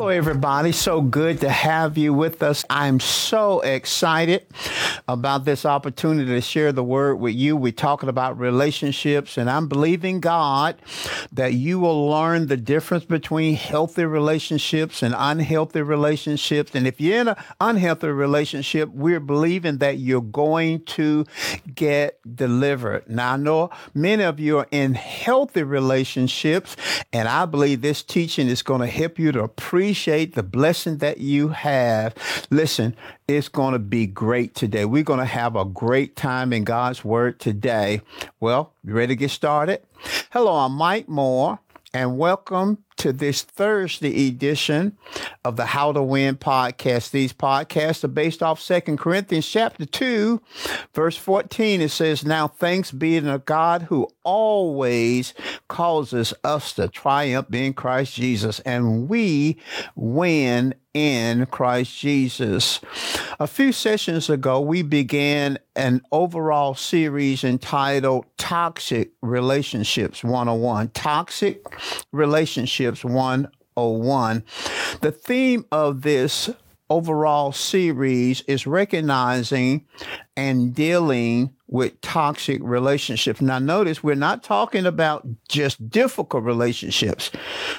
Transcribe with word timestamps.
Hello, 0.00 0.08
everybody. 0.08 0.72
So 0.72 1.02
good 1.02 1.42
to 1.42 1.50
have 1.50 1.98
you 1.98 2.14
with 2.14 2.42
us. 2.42 2.64
I'm 2.70 3.00
so 3.00 3.60
excited 3.60 4.46
about 5.06 5.44
this 5.44 5.66
opportunity 5.66 6.30
to 6.30 6.40
share 6.40 6.72
the 6.72 6.82
word 6.82 7.16
with 7.16 7.34
you. 7.34 7.54
We're 7.54 7.72
talking 7.72 8.08
about 8.08 8.38
relationships, 8.38 9.36
and 9.36 9.50
I'm 9.50 9.68
believing 9.68 10.20
God 10.20 10.80
that 11.32 11.52
you 11.52 11.78
will 11.80 12.08
learn 12.08 12.46
the 12.46 12.56
difference 12.56 13.04
between 13.04 13.56
healthy 13.56 14.06
relationships 14.06 15.02
and 15.02 15.14
unhealthy 15.14 15.82
relationships. 15.82 16.74
And 16.74 16.86
if 16.86 16.98
you're 16.98 17.20
in 17.20 17.28
an 17.28 17.36
unhealthy 17.60 18.08
relationship, 18.08 18.88
we're 18.94 19.20
believing 19.20 19.78
that 19.78 19.98
you're 19.98 20.22
going 20.22 20.82
to 20.96 21.26
get 21.74 22.20
delivered. 22.36 23.06
Now, 23.06 23.34
I 23.34 23.36
know 23.36 23.68
many 23.92 24.22
of 24.22 24.40
you 24.40 24.60
are 24.60 24.68
in 24.70 24.94
healthy 24.94 25.62
relationships, 25.62 26.74
and 27.12 27.28
I 27.28 27.44
believe 27.44 27.82
this 27.82 28.02
teaching 28.02 28.46
is 28.48 28.62
going 28.62 28.80
to 28.80 28.86
help 28.86 29.18
you 29.18 29.30
to 29.32 29.42
appreciate 29.42 29.89
appreciate 29.90 30.36
the 30.36 30.42
blessing 30.44 30.98
that 30.98 31.18
you 31.18 31.48
have. 31.48 32.14
Listen, 32.48 32.94
it's 33.26 33.48
going 33.48 33.72
to 33.72 33.78
be 33.80 34.06
great 34.06 34.54
today. 34.54 34.84
We're 34.84 35.02
going 35.02 35.18
to 35.18 35.24
have 35.24 35.56
a 35.56 35.64
great 35.64 36.14
time 36.14 36.52
in 36.52 36.62
God's 36.62 37.04
Word 37.04 37.40
today. 37.40 38.00
Well, 38.38 38.72
you 38.84 38.94
ready 38.94 39.14
to 39.14 39.16
get 39.16 39.32
started? 39.32 39.82
Hello, 40.30 40.54
I'm 40.54 40.74
Mike 40.74 41.08
Moore, 41.08 41.58
and 41.92 42.16
welcome 42.16 42.84
to 42.96 43.12
this 43.12 43.42
Thursday 43.42 44.28
edition 44.28 44.96
of 45.44 45.56
the 45.56 45.66
How 45.66 45.92
to 45.92 46.02
Win 46.02 46.36
podcast. 46.36 47.10
These 47.10 47.32
podcasts 47.32 48.04
are 48.04 48.08
based 48.08 48.42
off 48.42 48.60
Second 48.60 48.98
Corinthians 48.98 49.48
chapter 49.48 49.86
2, 49.86 50.40
verse 50.94 51.16
14. 51.16 51.80
It 51.80 51.90
says, 51.90 52.24
Now 52.24 52.46
thanks 52.46 52.92
be 52.92 53.20
to 53.20 53.42
God 53.44 53.82
who 53.82 54.08
always 54.22 55.34
causes 55.68 56.32
us 56.44 56.74
to 56.74 56.88
triumph 56.88 57.52
in 57.52 57.74
Christ 57.74 58.14
Jesus, 58.14 58.60
and 58.60 59.08
we 59.08 59.56
win 59.96 60.74
in 60.94 61.46
Christ 61.46 61.98
Jesus. 61.98 62.80
A 63.38 63.46
few 63.46 63.72
sessions 63.72 64.28
ago, 64.28 64.60
we 64.60 64.82
began 64.82 65.58
an 65.76 66.02
overall 66.12 66.74
series 66.74 67.44
entitled 67.44 68.26
Toxic 68.38 69.10
Relationships 69.22 70.24
101. 70.24 70.88
Toxic 70.88 71.64
Relationships 72.12 73.04
101. 73.04 74.44
The 75.00 75.12
theme 75.12 75.64
of 75.70 76.02
this 76.02 76.50
overall 76.90 77.52
series 77.52 78.42
is 78.42 78.66
recognizing 78.66 79.86
and 80.36 80.74
dealing 80.74 81.54
with 81.70 81.98
toxic 82.00 82.60
relationships. 82.64 83.40
Now, 83.40 83.60
notice 83.60 84.02
we're 84.02 84.16
not 84.16 84.42
talking 84.42 84.86
about 84.86 85.26
just 85.48 85.88
difficult 85.88 86.42
relationships. 86.42 87.30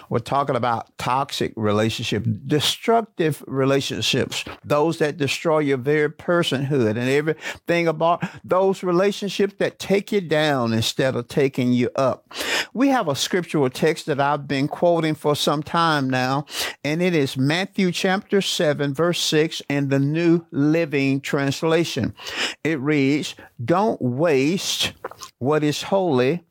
We're 0.09 0.20
talking 0.20 0.56
about 0.56 0.98
toxic 0.98 1.52
relationships, 1.58 2.25
destructive 2.48 3.44
relationships, 3.48 4.45
those 4.64 4.98
that 5.00 5.17
destroy 5.17 5.59
your 5.59 5.78
very 5.78 6.09
personhood 6.09 6.92
and 6.92 7.09
everything 7.09 7.88
about 7.88 8.23
those 8.45 8.81
relationships 8.81 9.56
that 9.59 9.78
take 9.78 10.14
you 10.14 10.22
down 10.22 10.72
instead 10.72 11.17
of 11.17 11.28
taking 11.28 11.73
you 11.73 11.89
up. 11.98 12.31
We 12.73 12.88
have 12.88 13.09
a 13.09 13.16
scriptural 13.16 13.70
text 13.70 14.05
that 14.05 14.22
I've 14.22 14.48
been 14.48 14.70
quoting 14.70 15.16
for 15.16 15.36
some 15.36 15.61
time 15.61 16.09
now, 16.09 16.45
and 16.86 17.02
it 17.02 17.14
is 17.14 17.36
Matthew 17.36 17.92
chapter 17.92 18.39
7, 18.39 18.94
verse 18.94 19.20
6 19.20 19.61
in 19.67 19.89
the 19.89 20.00
New 20.00 20.45
Living 20.52 21.20
Translation. 21.20 22.16
It 22.64 22.80
reads, 22.80 23.36
Don't 23.64 23.81
waste 24.00 24.94
what 25.40 25.64
is 25.64 25.84
holy 25.84 26.44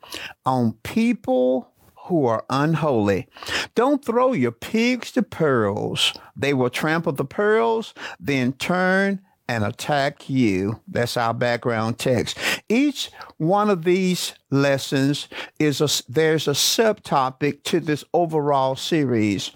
on 0.44 0.74
people 0.82 1.70
who 2.06 2.26
are 2.26 2.44
unholy. 2.50 3.28
Don't 3.74 4.04
throw 4.04 4.32
your 4.32 4.52
pigs 4.52 5.12
to 5.12 5.22
pearls. 5.22 6.12
They 6.36 6.52
will 6.54 6.70
trample 6.70 7.12
the 7.12 7.24
pearls, 7.24 7.94
then 8.18 8.52
turn 8.54 9.20
and 9.50 9.64
attack 9.64 10.30
you. 10.30 10.80
That's 10.86 11.16
our 11.16 11.34
background 11.34 11.98
text. 11.98 12.38
Each 12.68 13.10
one 13.36 13.68
of 13.68 13.82
these 13.82 14.34
lessons 14.50 15.28
is 15.58 15.80
a, 15.80 15.88
there's 16.08 16.46
a 16.46 16.52
subtopic 16.52 17.64
to 17.64 17.80
this 17.80 18.04
overall 18.14 18.76
series. 18.76 19.50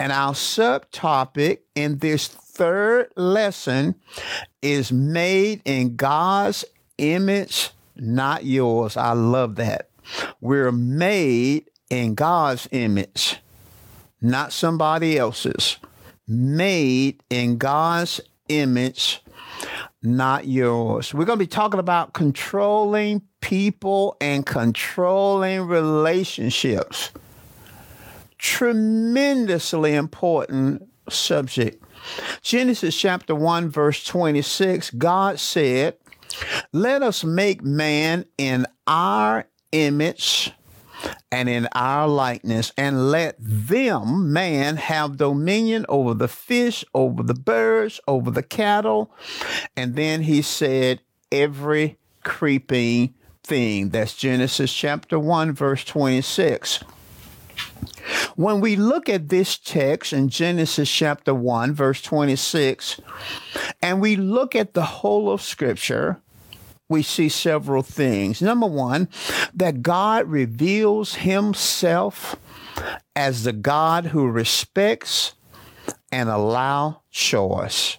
And 0.00 0.10
our 0.10 0.32
subtopic 0.32 1.58
in 1.76 1.98
this 1.98 2.26
third 2.26 3.12
lesson 3.16 3.94
is 4.62 4.90
made 4.90 5.62
in 5.64 5.94
God's 5.94 6.64
image, 7.00 7.70
not 7.96 8.44
yours. 8.44 8.96
I 8.96 9.12
love 9.12 9.56
that. 9.56 9.88
We're 10.40 10.72
made 10.72 11.70
in 11.88 12.14
God's 12.14 12.68
image, 12.70 13.38
not 14.20 14.52
somebody 14.52 15.18
else's. 15.18 15.78
Made 16.28 17.22
in 17.28 17.58
God's 17.58 18.20
image, 18.48 19.22
not 20.02 20.46
yours. 20.46 21.12
We're 21.12 21.24
going 21.24 21.38
to 21.38 21.44
be 21.44 21.48
talking 21.48 21.80
about 21.80 22.12
controlling 22.12 23.22
people 23.40 24.16
and 24.20 24.46
controlling 24.46 25.62
relationships. 25.62 27.10
Tremendously 28.38 29.94
important 29.94 30.88
subject. 31.08 31.82
Genesis 32.42 32.96
chapter 32.96 33.34
1, 33.34 33.68
verse 33.68 34.04
26, 34.04 34.90
God 34.90 35.38
said, 35.38 35.96
Let 36.72 37.02
us 37.02 37.24
make 37.24 37.62
man 37.62 38.26
in 38.38 38.66
our 38.86 39.46
image 39.72 40.52
and 41.32 41.48
in 41.48 41.66
our 41.72 42.06
likeness, 42.06 42.72
and 42.76 43.10
let 43.10 43.36
them, 43.38 44.32
man, 44.32 44.76
have 44.76 45.16
dominion 45.16 45.86
over 45.88 46.12
the 46.12 46.28
fish, 46.28 46.84
over 46.94 47.22
the 47.22 47.34
birds, 47.34 48.00
over 48.06 48.30
the 48.30 48.42
cattle. 48.42 49.10
And 49.76 49.96
then 49.96 50.22
he 50.22 50.42
said, 50.42 51.00
every 51.32 51.98
creeping 52.22 53.14
thing. 53.42 53.88
That's 53.88 54.14
Genesis 54.14 54.72
chapter 54.72 55.18
1, 55.18 55.52
verse 55.52 55.84
26. 55.84 56.84
When 58.36 58.60
we 58.60 58.76
look 58.76 59.08
at 59.08 59.28
this 59.28 59.56
text 59.58 60.12
in 60.12 60.28
Genesis 60.28 60.90
chapter 60.90 61.34
1, 61.34 61.74
verse 61.74 62.02
26, 62.02 63.00
and 63.80 64.00
we 64.00 64.16
look 64.16 64.54
at 64.54 64.74
the 64.74 64.84
whole 64.84 65.30
of 65.30 65.40
Scripture, 65.42 66.20
we 66.90 67.02
see 67.02 67.28
several 67.28 67.82
things. 67.82 68.42
Number 68.42 68.66
one, 68.66 69.08
that 69.54 69.80
God 69.82 70.26
reveals 70.26 71.14
himself 71.14 72.36
as 73.16 73.44
the 73.44 73.52
God 73.52 74.06
who 74.06 74.28
respects 74.28 75.34
and 76.12 76.28
allow 76.28 77.02
choice. 77.10 77.96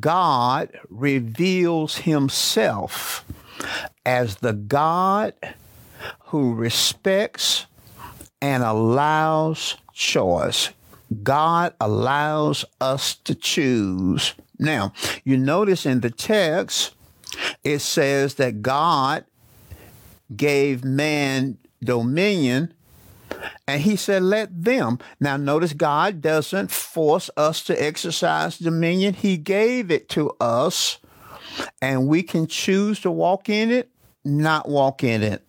God 0.00 0.70
reveals 0.88 1.98
himself 1.98 3.24
as 4.04 4.36
the 4.36 4.52
God 4.52 5.34
who 6.26 6.54
respects 6.54 7.66
and 8.40 8.62
allows 8.62 9.76
choice. 9.92 10.70
God 11.22 11.74
allows 11.80 12.64
us 12.80 13.14
to 13.24 13.34
choose. 13.34 14.34
Now, 14.58 14.92
you 15.24 15.36
notice 15.36 15.86
in 15.86 16.00
the 16.00 16.10
text, 16.10 16.95
it 17.66 17.80
says 17.80 18.34
that 18.36 18.62
God 18.62 19.24
gave 20.34 20.84
man 20.84 21.58
dominion 21.82 22.72
and 23.66 23.82
he 23.82 23.96
said, 23.96 24.22
let 24.22 24.62
them. 24.62 25.00
Now, 25.18 25.36
notice 25.36 25.72
God 25.72 26.22
doesn't 26.22 26.70
force 26.70 27.28
us 27.36 27.64
to 27.64 27.82
exercise 27.82 28.58
dominion. 28.58 29.14
He 29.14 29.36
gave 29.36 29.90
it 29.90 30.08
to 30.10 30.30
us, 30.40 30.98
and 31.82 32.06
we 32.06 32.22
can 32.22 32.46
choose 32.46 33.00
to 33.00 33.10
walk 33.10 33.48
in 33.48 33.72
it, 33.72 33.90
not 34.24 34.68
walk 34.68 35.02
in 35.02 35.24
it. 35.24 35.44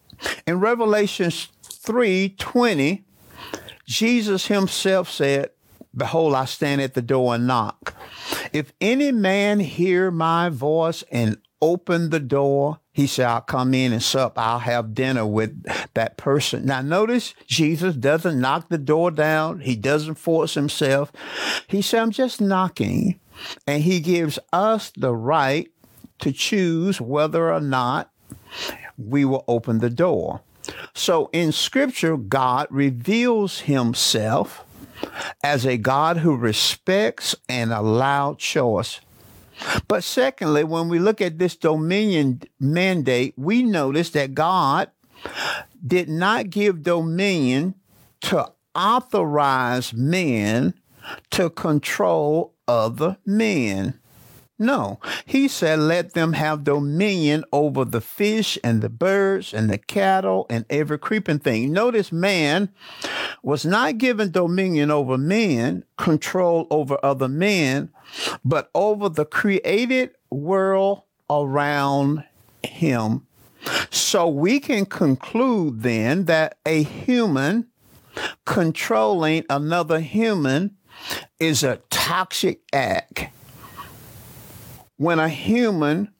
In 0.48 0.60
Revelation 0.60 1.30
3 1.62 2.30
20, 2.30 3.06
Jesus 3.86 4.48
himself 4.48 5.08
said, 5.10 5.52
Behold, 5.96 6.34
I 6.34 6.46
stand 6.46 6.82
at 6.82 6.96
the 6.96 7.02
door 7.04 7.36
and 7.36 7.46
knock. 7.46 7.94
If 8.52 8.74
any 8.82 9.12
man 9.12 9.60
hear 9.60 10.10
my 10.10 10.50
voice 10.50 11.04
and 11.12 11.38
open 11.62 12.10
the 12.10 12.20
door. 12.20 12.80
He 12.94 13.08
said, 13.08 13.28
I'll 13.28 13.42
come 13.42 13.74
in 13.74 13.94
and 13.94 14.02
sup. 14.02 14.38
I'll 14.38 14.60
have 14.60 14.94
dinner 14.94 15.26
with 15.26 15.64
that 15.94 16.18
person. 16.18 16.66
Now, 16.66 16.82
notice 16.82 17.34
Jesus 17.46 17.96
doesn't 17.96 18.40
knock 18.40 18.70
the 18.70 18.78
door 18.78 19.12
down. 19.12 19.62
He 19.62 19.76
doesn't 19.76 20.16
force 20.16 20.56
himself. 20.56 21.12
He 21.68 21.82
said, 21.82 22.02
I'm 22.02 22.12
just 22.12 22.42
knocking. 22.42 23.20
And 23.66 23.84
he 23.84 24.00
gives 24.00 24.40
us 24.52 24.92
the 24.96 25.16
right 25.16 25.72
to 26.20 26.32
choose 26.32 27.00
whether 27.00 27.54
or 27.54 27.62
not 27.62 28.12
we 28.98 29.26
will 29.26 29.46
open 29.48 29.80
the 29.80 29.90
door. 29.90 30.42
So 30.94 31.30
in 31.32 31.52
scripture, 31.52 32.18
God 32.18 32.68
reveals 32.70 33.62
himself 33.62 34.64
as 35.44 35.66
a 35.66 35.78
God 35.78 36.18
who 36.18 36.36
respects 36.36 37.36
and 37.48 37.72
allows 37.72 38.38
choice. 38.38 39.00
But 39.88 40.04
secondly, 40.04 40.64
when 40.64 40.90
we 40.90 41.00
look 41.00 41.22
at 41.22 41.40
this 41.40 41.56
dominion 41.56 42.42
mandate, 42.60 43.34
we 43.38 43.64
notice 43.64 44.12
that 44.12 44.34
God 44.34 44.92
did 45.86 46.10
not 46.10 46.50
give 46.50 46.84
dominion 46.84 47.76
to 48.22 48.52
authorize 48.76 49.94
men 49.94 50.74
to 51.32 51.50
control 51.50 52.54
other 52.68 53.18
men. 53.26 54.00
No, 54.60 55.00
he 55.26 55.48
said, 55.48 55.80
let 55.80 56.14
them 56.14 56.34
have 56.34 56.64
dominion 56.64 57.46
over 57.54 57.86
the 57.86 58.02
fish 58.02 58.58
and 58.64 58.82
the 58.82 58.90
birds 58.90 59.54
and 59.54 59.70
the 59.70 59.78
cattle 59.78 60.48
and 60.50 60.66
every 60.70 60.98
creeping 60.98 61.38
thing. 61.38 61.72
Notice 61.72 62.12
man 62.12 62.70
was 63.44 63.66
not 63.66 64.00
given 64.00 64.32
dominion 64.32 64.90
over 64.90 65.16
men, 65.18 65.84
control 65.98 66.66
over 66.72 66.98
other 67.04 67.28
men, 67.28 67.92
but 68.44 68.72
over 68.74 69.10
the 69.10 69.26
created 69.26 70.12
world 70.32 71.04
around 71.30 72.24
him. 72.64 73.28
So 73.92 74.28
we 74.28 74.60
can 74.60 74.88
conclude 74.88 75.84
then 75.84 76.26
that 76.26 76.58
a 76.66 76.82
human 76.82 77.68
controlling 78.46 79.46
another 79.50 80.00
human 80.00 80.78
is 81.40 81.64
a 81.64 81.78
toxic 81.92 82.62
act 82.74 83.28
when 84.98 85.20
a 85.20 85.30
human 85.30 86.12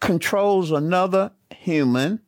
controls 0.00 0.70
another 0.70 1.32
human, 1.54 2.20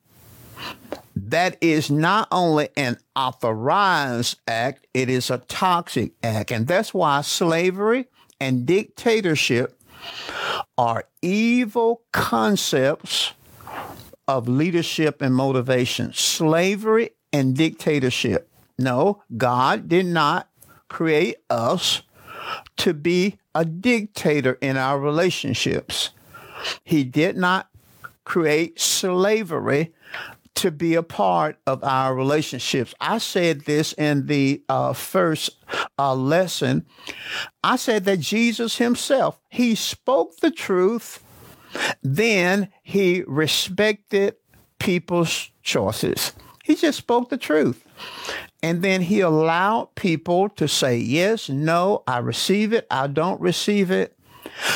that 1.15 1.57
is 1.61 1.91
not 1.91 2.27
only 2.31 2.69
an 2.77 2.97
authorized 3.15 4.39
act, 4.47 4.87
it 4.93 5.09
is 5.09 5.29
a 5.29 5.39
toxic 5.39 6.13
act. 6.23 6.51
And 6.51 6.67
that's 6.67 6.93
why 6.93 7.21
slavery 7.21 8.07
and 8.39 8.65
dictatorship 8.65 9.79
are 10.77 11.05
evil 11.21 12.03
concepts 12.11 13.33
of 14.27 14.47
leadership 14.47 15.21
and 15.21 15.35
motivation. 15.35 16.13
Slavery 16.13 17.11
and 17.33 17.55
dictatorship. 17.55 18.49
No, 18.77 19.23
God 19.35 19.89
did 19.89 20.05
not 20.05 20.49
create 20.87 21.37
us 21.49 22.01
to 22.77 22.93
be 22.93 23.37
a 23.59 23.65
dictator 23.65 24.57
in 24.61 24.77
our 24.77 24.97
relationships. 24.97 26.11
He 26.85 27.03
did 27.03 27.35
not 27.35 27.67
create 28.23 28.79
slavery 28.79 29.93
to 30.55 30.71
be 30.71 30.95
a 30.95 31.03
part 31.03 31.57
of 31.67 31.83
our 31.83 32.15
relationships. 32.15 32.95
I 33.01 33.17
said 33.17 33.65
this 33.65 33.91
in 33.91 34.27
the 34.27 34.63
uh, 34.69 34.93
first 34.93 35.57
uh, 35.97 36.15
lesson. 36.15 36.85
I 37.61 37.75
said 37.75 38.05
that 38.05 38.21
Jesus 38.21 38.77
himself, 38.77 39.41
he 39.49 39.75
spoke 39.75 40.37
the 40.37 40.51
truth, 40.51 41.21
then 42.01 42.69
he 42.81 43.23
respected 43.27 44.35
people's 44.79 45.51
choices. 45.63 46.31
He 46.63 46.75
just 46.75 46.97
spoke 46.97 47.29
the 47.29 47.37
truth. 47.37 47.83
And 48.61 48.81
then 48.81 49.01
he 49.01 49.21
allowed 49.21 49.95
people 49.95 50.49
to 50.49 50.67
say, 50.67 50.97
yes, 50.97 51.49
no, 51.49 52.03
I 52.07 52.17
receive 52.17 52.73
it, 52.73 52.85
I 52.91 53.07
don't 53.07 53.39
receive 53.39 53.91
it. 53.91 54.17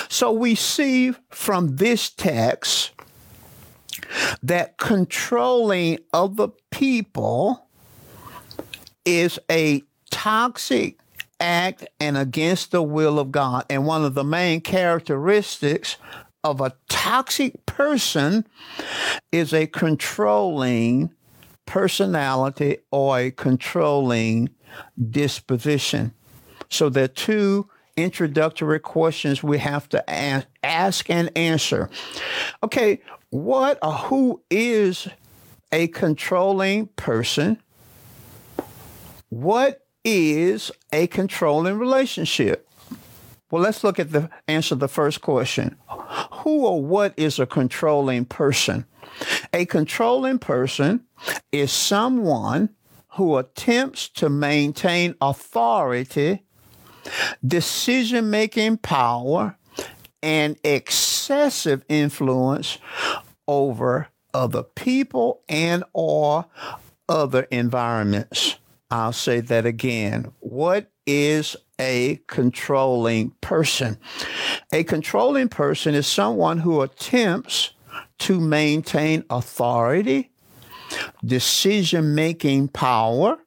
So 0.09 0.31
we 0.31 0.55
see 0.55 1.13
from 1.29 1.75
this 1.75 2.09
text 2.09 2.91
that 4.41 4.77
controlling 4.77 5.99
other 6.13 6.49
people 6.71 7.67
is 9.05 9.39
a 9.49 9.83
toxic 10.11 10.99
act 11.39 11.85
and 11.99 12.17
against 12.17 12.71
the 12.71 12.81
will 12.81 13.19
of 13.19 13.31
God. 13.31 13.65
And 13.69 13.85
one 13.85 14.05
of 14.05 14.13
the 14.13 14.23
main 14.23 14.61
characteristics 14.61 15.97
of 16.43 16.61
a 16.61 16.73
toxic 16.89 17.65
person 17.65 18.45
is 19.31 19.53
a 19.53 19.67
controlling 19.67 21.11
personality 21.65 22.77
or 22.91 23.19
a 23.19 23.31
controlling 23.31 24.49
disposition. 25.09 26.13
So 26.69 26.89
there 26.89 27.05
are 27.05 27.07
two 27.07 27.69
introductory 27.95 28.79
questions 28.79 29.43
we 29.43 29.59
have 29.59 29.87
to 29.89 30.03
ask 30.65 31.09
and 31.09 31.31
answer. 31.37 31.89
Okay, 32.63 33.01
what 33.29 33.77
or 33.81 33.93
who 33.93 34.41
is 34.49 35.07
a 35.71 35.87
controlling 35.87 36.87
person? 36.95 37.61
What 39.29 39.85
is 40.03 40.71
a 40.91 41.07
controlling 41.07 41.77
relationship? 41.79 42.67
Well, 43.49 43.61
let's 43.61 43.83
look 43.83 43.99
at 43.99 44.11
the 44.11 44.29
answer 44.47 44.69
to 44.69 44.75
the 44.75 44.87
first 44.87 45.21
question. 45.21 45.75
Who 45.87 46.65
or 46.65 46.83
what 46.83 47.13
is 47.17 47.37
a 47.39 47.45
controlling 47.45 48.25
person? 48.25 48.85
A 49.53 49.65
controlling 49.65 50.39
person 50.39 51.05
is 51.51 51.71
someone 51.71 52.69
who 53.09 53.37
attempts 53.37 54.09
to 54.09 54.29
maintain 54.29 55.15
authority, 55.21 56.43
decision 57.45 58.29
making 58.29 58.77
power, 58.77 59.55
and 60.23 60.57
excessive 60.63 61.83
influence 61.89 62.77
over 63.47 64.07
other 64.33 64.63
people 64.63 65.41
and 65.47 65.83
or 65.93 66.45
other 67.07 67.43
environments. 67.51 68.57
I'll 68.89 69.11
say 69.11 69.41
that 69.41 69.65
again. 69.65 70.31
What 70.39 70.91
is 71.05 71.55
a 71.79 72.21
controlling 72.27 73.31
person? 73.41 73.97
A 74.71 74.83
controlling 74.83 75.49
person 75.49 75.93
is 75.93 76.07
someone 76.07 76.59
who 76.59 76.81
attempts 76.81 77.72
to 78.23 78.39
maintain 78.39 79.25
authority, 79.29 80.31
decision 81.25 82.15
making 82.15 82.69
power, 82.69 83.37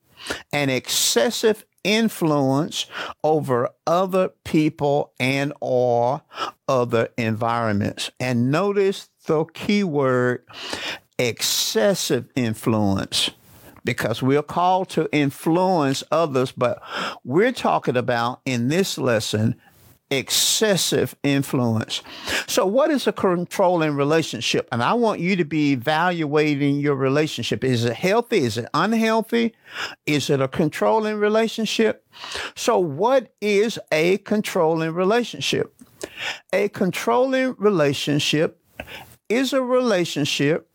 and 0.52 0.70
excessive 0.70 1.64
influence 1.82 2.84
over 3.24 3.70
other 3.86 4.28
people 4.44 5.12
and 5.18 5.52
or 5.60 6.20
other 6.68 7.08
environments. 7.16 8.10
And 8.20 8.50
notice 8.50 9.08
the 9.26 9.44
key 9.46 9.82
word 9.82 10.44
excessive 11.18 12.28
influence 12.36 13.30
because 13.82 14.22
we're 14.22 14.42
called 14.42 14.90
to 14.90 15.08
influence 15.10 16.04
others, 16.10 16.52
but 16.52 16.82
we're 17.24 17.52
talking 17.52 17.96
about 17.96 18.40
in 18.44 18.68
this 18.68 18.98
lesson 18.98 19.54
excessive 20.10 21.16
influence. 21.22 22.02
So, 22.46 22.64
what 22.66 22.90
is 22.90 23.06
a 23.06 23.12
controlling 23.12 23.96
relationship? 23.96 24.68
And 24.70 24.82
I 24.82 24.94
want 24.94 25.20
you 25.20 25.36
to 25.36 25.44
be 25.44 25.72
evaluating 25.72 26.78
your 26.78 26.94
relationship. 26.94 27.64
Is 27.64 27.84
it 27.84 27.94
healthy? 27.94 28.38
Is 28.38 28.56
it 28.56 28.68
unhealthy? 28.72 29.54
Is 30.06 30.30
it 30.30 30.40
a 30.40 30.48
controlling 30.48 31.16
relationship? 31.16 32.06
So, 32.54 32.78
what 32.78 33.32
is 33.40 33.78
a 33.90 34.18
controlling 34.18 34.92
relationship? 34.92 35.74
A 36.52 36.68
controlling 36.68 37.54
relationship 37.58 38.60
is 39.28 39.52
a 39.52 39.62
relationship 39.62 40.68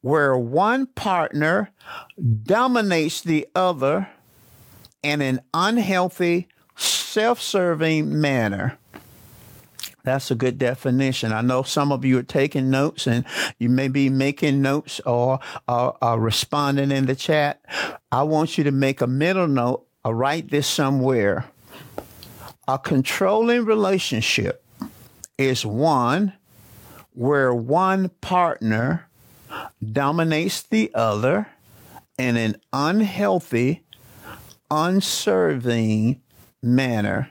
where 0.00 0.36
one 0.36 0.86
partner 0.86 1.70
dominates 2.42 3.20
the 3.20 3.46
other 3.54 4.08
in 5.02 5.20
an 5.20 5.40
unhealthy 5.54 6.48
self 6.78 7.40
serving 7.40 8.20
manner. 8.20 8.78
That's 10.04 10.30
a 10.30 10.34
good 10.34 10.58
definition. 10.58 11.32
I 11.32 11.42
know 11.42 11.62
some 11.62 11.92
of 11.92 12.04
you 12.04 12.18
are 12.18 12.22
taking 12.22 12.70
notes 12.70 13.06
and 13.06 13.26
you 13.58 13.68
may 13.68 13.88
be 13.88 14.08
making 14.08 14.62
notes 14.62 15.00
or, 15.04 15.40
responding 16.16 16.90
in 16.90 17.06
the 17.06 17.14
chat. 17.14 17.60
I 18.10 18.22
want 18.22 18.56
you 18.56 18.64
to 18.64 18.70
make 18.70 19.00
a 19.00 19.06
middle 19.06 19.48
note 19.48 19.86
or 20.04 20.14
write 20.14 20.50
this 20.50 20.66
somewhere. 20.66 21.46
A 22.66 22.78
controlling 22.78 23.64
relationship 23.64 24.64
is 25.36 25.66
one 25.66 26.32
where 27.12 27.52
one 27.52 28.10
partner 28.20 29.08
dominates 29.92 30.62
the 30.62 30.90
other 30.94 31.48
in 32.16 32.36
an 32.36 32.56
unhealthy, 32.72 33.82
unserving 34.70 36.20
manner. 36.62 37.30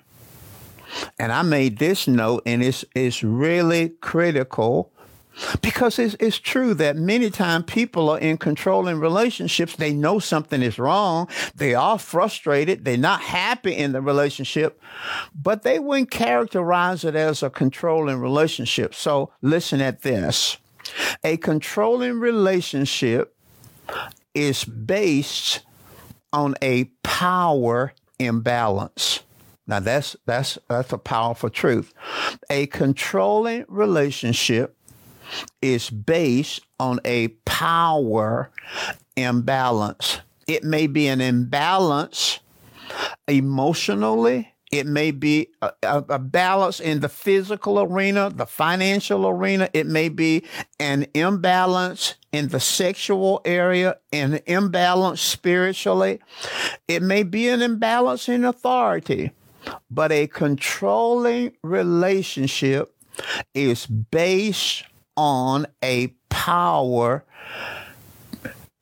And 1.20 1.32
I 1.32 1.42
made 1.42 1.80
this 1.80 2.08
note, 2.08 2.44
and 2.46 2.64
it's, 2.64 2.86
it's 2.96 3.24
really 3.24 3.90
critical 4.02 4.92
because 5.62 6.00
it's, 6.00 6.16
it's 6.20 6.40
true 6.40 6.74
that 6.76 6.96
many 6.96 7.30
times 7.30 7.66
people 7.68 8.10
are 8.10 8.20
in 8.20 8.38
controlling 8.38 9.00
relationships. 9.00 9.76
They 9.76 9.94
know 9.94 10.20
something 10.20 10.62
is 10.62 10.80
wrong. 10.80 11.28
They 11.56 11.76
are 11.76 12.00
frustrated. 12.00 12.86
They're 12.86 12.98
not 12.98 13.22
happy 13.22 13.74
in 13.76 13.92
the 13.92 14.02
relationship, 14.02 14.82
but 15.36 15.64
they 15.64 15.80
wouldn't 15.80 16.12
characterize 16.12 17.04
it 17.04 17.16
as 17.16 17.44
a 17.44 17.50
controlling 17.50 18.20
relationship. 18.20 18.96
So 18.96 19.32
listen 19.42 19.82
at 19.82 20.02
this. 20.02 20.58
A 21.24 21.38
controlling 21.38 22.20
relationship 22.20 23.36
is 24.34 24.64
based 24.64 25.62
on 26.34 26.56
a 26.62 26.86
power 27.04 27.94
imbalance. 28.20 29.22
Now 29.68 29.80
that's 29.82 30.16
that's 30.26 30.58
that's 30.70 30.94
a 30.94 30.98
powerful 30.98 31.50
truth. 31.50 31.94
A 32.50 32.68
controlling 32.68 33.66
relationship 33.68 34.76
is 35.62 35.90
based 35.90 36.62
on 36.80 37.00
a 37.04 37.30
power 37.46 38.50
imbalance. 39.18 40.22
It 40.48 40.64
may 40.64 40.88
be 40.88 41.08
an 41.08 41.20
imbalance 41.20 42.40
emotionally. 43.28 44.54
It 44.72 44.86
may 44.86 45.12
be 45.12 45.50
a, 45.62 45.72
a, 45.82 46.20
balance 46.20 46.82
in 46.82 47.00
the 47.00 47.08
physical 47.08 47.80
arena, 47.80 48.30
the 48.30 48.46
financial 48.46 49.26
arena. 49.26 49.70
It 49.74 49.88
may 49.88 50.10
be 50.10 50.44
an 50.78 51.08
imbalance 51.14 52.16
in 52.34 52.50
the 52.50 52.60
sexual 52.60 53.42
area, 53.46 53.98
an 54.12 54.42
imbalance 54.46 55.22
spiritually. 55.22 56.20
It 56.88 57.02
may 57.02 57.24
be 57.24 57.48
an 57.48 57.62
imbalance 57.62 58.28
in 58.28 58.44
authority. 58.44 59.32
But 59.90 60.12
a 60.12 60.28
controlling 60.28 61.54
relationship 61.64 62.94
is 63.54 63.86
based 63.86 64.84
on 65.16 65.66
a 65.84 66.08
power 66.30 67.26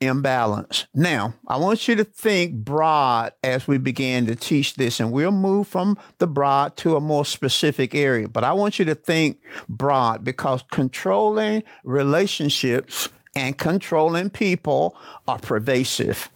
imbalance. 0.00 0.86
Now, 0.94 1.34
I 1.46 1.56
want 1.56 1.88
you 1.88 1.96
to 1.96 2.04
think 2.04 2.54
broad 2.54 3.32
as 3.42 3.66
we 3.66 3.78
begin 3.78 4.26
to 4.26 4.34
teach 4.34 4.74
this, 4.74 5.00
and 5.00 5.12
we'll 5.12 5.32
move 5.32 5.68
from 5.68 5.98
the 6.18 6.26
broad 6.26 6.76
to 6.78 6.96
a 6.96 7.00
more 7.00 7.24
specific 7.24 7.94
area. 7.94 8.28
But 8.28 8.44
I 8.44 8.52
want 8.52 8.78
you 8.78 8.84
to 8.86 8.94
think 8.94 9.40
broad 9.68 10.24
because 10.24 10.62
controlling 10.70 11.62
relationships 11.84 13.08
and 13.34 13.56
controlling 13.56 14.30
people 14.30 14.96
are 15.26 15.38
pervasive. 15.38 16.30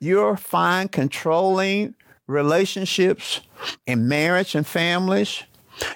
You'll 0.00 0.36
find 0.36 0.90
controlling 0.90 1.94
relationships 2.26 3.40
in 3.86 4.08
marriage 4.08 4.54
and 4.54 4.66
families 4.66 5.42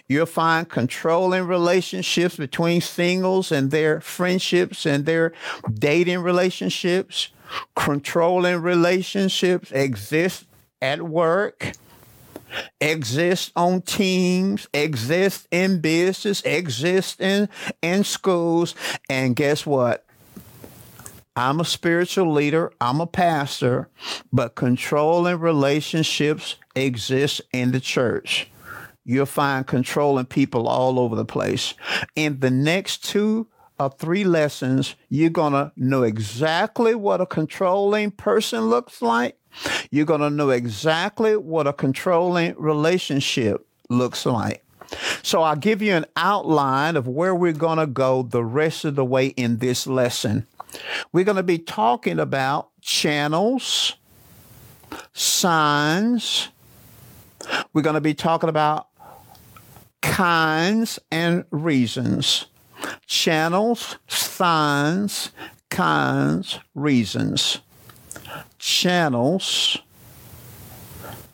You'll 0.08 0.26
find 0.26 0.68
controlling 0.68 1.46
relationships 1.46 2.36
between 2.36 2.80
singles 2.80 3.52
and 3.52 3.70
their 3.70 4.00
friendships 4.00 4.86
and 4.86 5.06
their 5.06 5.32
dating 5.72 6.20
relationships. 6.20 7.28
Controlling 7.74 8.60
relationships 8.60 9.70
exist 9.70 10.46
at 10.82 11.02
work, 11.02 11.72
exist 12.80 13.52
on 13.54 13.82
teams, 13.82 14.66
exist 14.74 15.46
in 15.50 15.80
business, 15.80 16.42
exist 16.42 17.20
in, 17.20 17.48
in 17.82 18.04
schools. 18.04 18.74
And 19.08 19.36
guess 19.36 19.64
what? 19.64 20.04
I'm 21.36 21.60
a 21.60 21.66
spiritual 21.66 22.32
leader, 22.32 22.72
I'm 22.80 23.00
a 23.00 23.06
pastor, 23.06 23.88
but 24.32 24.54
controlling 24.54 25.38
relationships 25.38 26.56
exist 26.74 27.42
in 27.52 27.72
the 27.72 27.80
church. 27.80 28.48
You'll 29.08 29.24
find 29.24 29.64
controlling 29.64 30.26
people 30.26 30.66
all 30.66 30.98
over 30.98 31.14
the 31.14 31.24
place. 31.24 31.74
In 32.16 32.40
the 32.40 32.50
next 32.50 33.04
two 33.04 33.46
or 33.78 33.88
three 33.88 34.24
lessons, 34.24 34.96
you're 35.08 35.30
going 35.30 35.52
to 35.52 35.70
know 35.76 36.02
exactly 36.02 36.94
what 36.96 37.20
a 37.20 37.26
controlling 37.26 38.10
person 38.10 38.62
looks 38.62 39.00
like. 39.00 39.38
You're 39.92 40.06
going 40.06 40.22
to 40.22 40.30
know 40.30 40.50
exactly 40.50 41.36
what 41.36 41.68
a 41.68 41.72
controlling 41.72 42.56
relationship 42.58 43.64
looks 43.88 44.26
like. 44.26 44.64
So 45.22 45.42
I'll 45.42 45.56
give 45.56 45.82
you 45.82 45.94
an 45.94 46.06
outline 46.16 46.96
of 46.96 47.06
where 47.06 47.34
we're 47.34 47.52
going 47.52 47.78
to 47.78 47.86
go 47.86 48.22
the 48.22 48.44
rest 48.44 48.84
of 48.84 48.96
the 48.96 49.04
way 49.04 49.28
in 49.28 49.58
this 49.58 49.86
lesson. 49.86 50.48
We're 51.12 51.24
going 51.24 51.36
to 51.36 51.44
be 51.44 51.58
talking 51.58 52.18
about 52.18 52.70
channels, 52.80 53.94
signs. 55.12 56.48
We're 57.72 57.82
going 57.82 57.94
to 57.94 58.00
be 58.00 58.14
talking 58.14 58.48
about 58.48 58.88
kinds 60.16 60.98
and 61.10 61.44
reasons. 61.50 62.46
Channels, 63.06 63.98
signs, 64.06 65.30
kinds, 65.68 66.58
reasons. 66.74 67.58
Channels, 68.58 69.76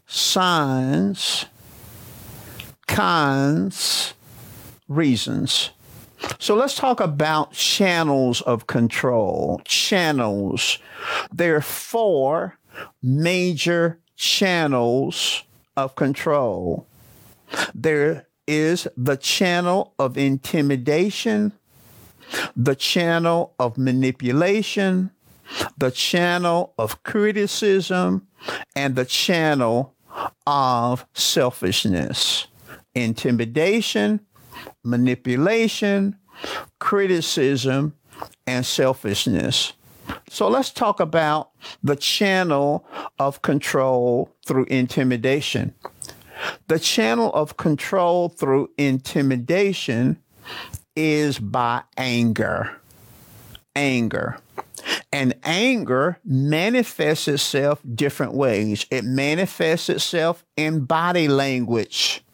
signs, 0.05 1.45
kinds, 2.89 4.15
reasons. 4.89 5.71
So 6.41 6.57
let's 6.57 6.75
talk 6.75 6.99
about 6.99 7.53
channels 7.53 8.41
of 8.41 8.67
control. 8.67 9.61
Channels. 9.65 10.81
There 11.33 11.55
are 11.55 11.61
four 11.61 12.59
major 13.01 14.01
channels 14.17 15.45
of 15.77 15.95
control. 15.95 16.89
There 17.77 18.27
is 18.47 18.89
the 18.97 19.17
channel 19.17 19.95
of 19.99 20.19
intimidation, 20.19 21.53
the 22.57 22.75
channel 22.75 23.55
of 23.59 23.79
manipulation, 23.79 25.11
the 25.77 25.91
channel 25.91 26.75
of 26.79 27.03
criticism, 27.03 28.27
and 28.75 28.97
the 28.97 29.05
channel 29.05 29.95
of 30.47 31.07
selfishness. 31.15 32.47
Intimidation, 32.95 34.21
manipulation, 34.85 36.17
criticism, 36.79 37.95
and 38.47 38.65
selfishness. 38.65 39.73
So 40.29 40.49
let's 40.49 40.71
talk 40.71 41.01
about 41.01 41.51
the 41.83 41.97
channel 41.97 42.87
of 43.19 43.43
control 43.43 44.35
through 44.47 44.65
intimidation. 44.65 45.75
The 46.69 46.79
channel 46.79 47.33
of 47.33 47.57
control 47.57 48.29
through 48.29 48.71
intimidation 48.79 50.19
is 50.97 51.39
by 51.39 51.83
anger. 51.97 52.81
Anger. 53.75 54.39
And 55.13 55.35
anger 55.45 56.19
manifests 56.25 57.29
itself 57.29 57.81
different 57.95 58.35
ways. 58.35 58.87
It 58.91 59.05
manifests 59.05 59.89
itself 59.89 60.45
in 60.57 60.85
body 60.85 61.29
language. 61.29 62.25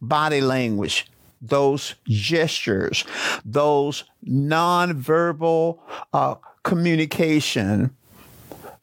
Body 0.00 0.40
language 0.40 1.06
those 1.46 1.94
gestures, 2.08 3.04
those 3.44 4.04
nonverbal 4.26 5.78
uh, 6.12 6.36
communication 6.62 7.94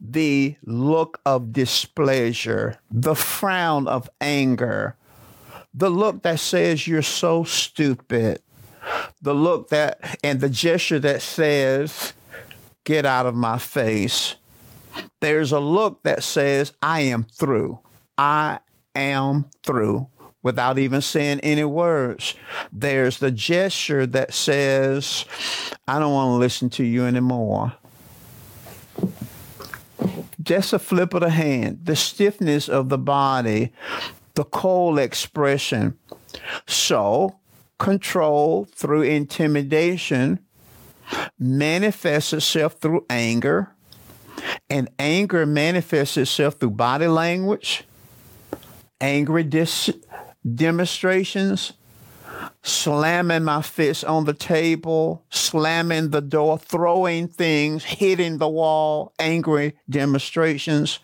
the 0.01 0.55
look 0.65 1.21
of 1.25 1.53
displeasure, 1.53 2.79
the 2.89 3.13
frown 3.13 3.87
of 3.87 4.09
anger, 4.19 4.95
the 5.73 5.89
look 5.89 6.23
that 6.23 6.39
says 6.39 6.87
you're 6.87 7.03
so 7.03 7.43
stupid, 7.43 8.41
the 9.21 9.35
look 9.35 9.69
that, 9.69 10.17
and 10.23 10.41
the 10.41 10.49
gesture 10.49 10.99
that 10.99 11.21
says, 11.21 12.13
get 12.83 13.05
out 13.05 13.27
of 13.27 13.35
my 13.35 13.59
face. 13.59 14.35
There's 15.19 15.51
a 15.51 15.59
look 15.59 16.01
that 16.03 16.23
says, 16.23 16.73
I 16.81 17.01
am 17.01 17.23
through. 17.23 17.79
I 18.17 18.59
am 18.95 19.45
through 19.63 20.07
without 20.43 20.79
even 20.79 21.01
saying 21.01 21.39
any 21.41 21.63
words. 21.63 22.33
There's 22.73 23.19
the 23.19 23.31
gesture 23.31 24.07
that 24.07 24.33
says, 24.33 25.25
I 25.87 25.99
don't 25.99 26.11
want 26.11 26.29
to 26.29 26.39
listen 26.39 26.71
to 26.71 26.83
you 26.83 27.05
anymore 27.05 27.73
just 30.41 30.73
a 30.73 30.79
flip 30.79 31.13
of 31.13 31.21
the 31.21 31.29
hand, 31.29 31.81
the 31.83 31.95
stiffness 31.95 32.69
of 32.69 32.89
the 32.89 32.97
body, 32.97 33.71
the 34.35 34.43
cold 34.43 34.99
expression. 34.99 35.97
So, 36.67 37.39
control 37.77 38.67
through 38.75 39.03
intimidation 39.03 40.39
manifests 41.39 42.33
itself 42.33 42.73
through 42.79 43.05
anger, 43.09 43.71
and 44.69 44.89
anger 44.97 45.45
manifests 45.45 46.17
itself 46.17 46.55
through 46.55 46.71
body 46.71 47.07
language, 47.07 47.83
angry 48.99 49.43
dis- 49.43 49.91
demonstrations, 50.55 51.73
slamming 52.63 53.43
my 53.43 53.61
fist 53.61 54.05
on 54.05 54.25
the 54.25 54.33
table, 54.33 55.23
slamming 55.29 56.09
the 56.09 56.21
door, 56.21 56.57
throwing 56.57 57.27
things, 57.27 57.83
hitting 57.83 58.37
the 58.37 58.49
wall, 58.49 59.13
angry 59.19 59.75
demonstrations. 59.89 60.99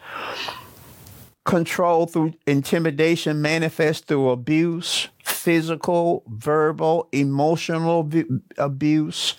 Control 1.46 2.06
through 2.08 2.34
intimidation 2.46 3.42
manifest 3.42 4.06
through 4.08 4.30
abuse, 4.30 5.08
physical, 5.24 6.24
verbal, 6.28 7.08
emotional 7.14 8.10
abuse, 8.58 9.36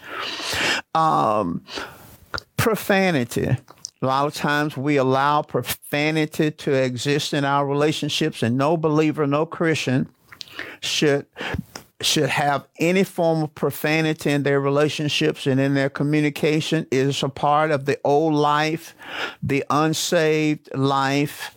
um, 0.95 1.62
profanity. 2.57 3.57
A 4.00 4.07
lot 4.07 4.27
of 4.27 4.35
times 4.35 4.77
we 4.77 4.97
allow 4.97 5.43
profanity 5.43 6.50
to 6.50 6.73
exist 6.73 7.35
in 7.35 7.45
our 7.45 7.67
relationships, 7.67 8.43
and 8.43 8.57
no 8.57 8.77
believer, 8.77 9.27
no 9.27 9.45
Christian 9.45 10.09
should 10.81 11.27
should 12.00 12.28
have 12.28 12.67
any 12.78 13.02
form 13.02 13.43
of 13.43 13.55
profanity 13.55 14.31
in 14.31 14.45
their 14.45 14.61
relationships 14.61 15.47
and 15.47 15.59
in 15.59 15.75
their 15.75 15.90
communication 15.90 16.87
is 16.93 17.23
a 17.23 17.28
part 17.28 17.71
of 17.71 17.87
the 17.87 17.99
old 18.05 18.35
life, 18.35 18.95
the 19.43 19.64
unsaved 19.69 20.69
life. 20.76 21.57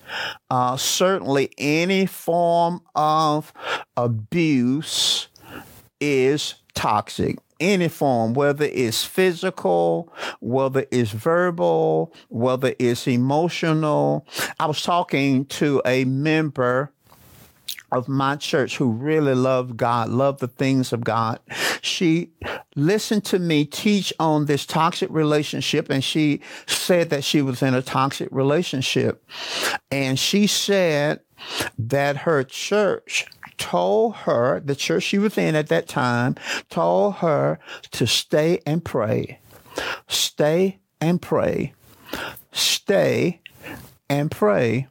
Uh, 0.49 0.75
certainly, 0.77 1.51
any 1.57 2.05
form 2.05 2.81
of 2.95 3.53
abuse 3.95 5.27
is 5.99 6.55
toxic. 6.73 7.37
Any 7.59 7.89
form, 7.89 8.33
whether 8.33 8.65
it's 8.65 9.05
physical, 9.05 10.11
whether 10.39 10.87
it's 10.89 11.11
verbal, 11.11 12.11
whether 12.29 12.73
it's 12.79 13.07
emotional. 13.07 14.25
I 14.59 14.65
was 14.65 14.81
talking 14.81 15.45
to 15.45 15.79
a 15.85 16.05
member 16.05 16.91
of 17.91 18.07
my 18.07 18.35
church 18.35 18.77
who 18.77 18.91
really 18.91 19.35
loved 19.35 19.77
God, 19.77 20.09
loved 20.09 20.39
the 20.39 20.47
things 20.47 20.93
of 20.93 21.03
God. 21.03 21.39
She 21.81 22.31
listened 22.75 23.25
to 23.25 23.39
me 23.39 23.65
teach 23.65 24.13
on 24.19 24.45
this 24.45 24.65
toxic 24.65 25.09
relationship 25.11 25.89
and 25.89 26.03
she 26.03 26.41
said 26.67 27.09
that 27.09 27.23
she 27.23 27.41
was 27.41 27.61
in 27.61 27.73
a 27.73 27.81
toxic 27.81 28.29
relationship. 28.31 29.23
And 29.89 30.17
she 30.17 30.47
said 30.47 31.19
that 31.77 32.17
her 32.17 32.43
church 32.43 33.25
told 33.57 34.15
her, 34.15 34.59
the 34.59 34.75
church 34.75 35.03
she 35.03 35.19
was 35.19 35.37
in 35.37 35.55
at 35.55 35.67
that 35.67 35.87
time, 35.87 36.35
told 36.69 37.15
her 37.15 37.59
to 37.91 38.07
stay 38.07 38.59
and 38.65 38.83
pray. 38.83 39.39
Stay 40.07 40.79
and 40.99 41.21
pray. 41.21 41.73
Stay 42.51 43.41
and 44.09 44.29
pray 44.31 44.87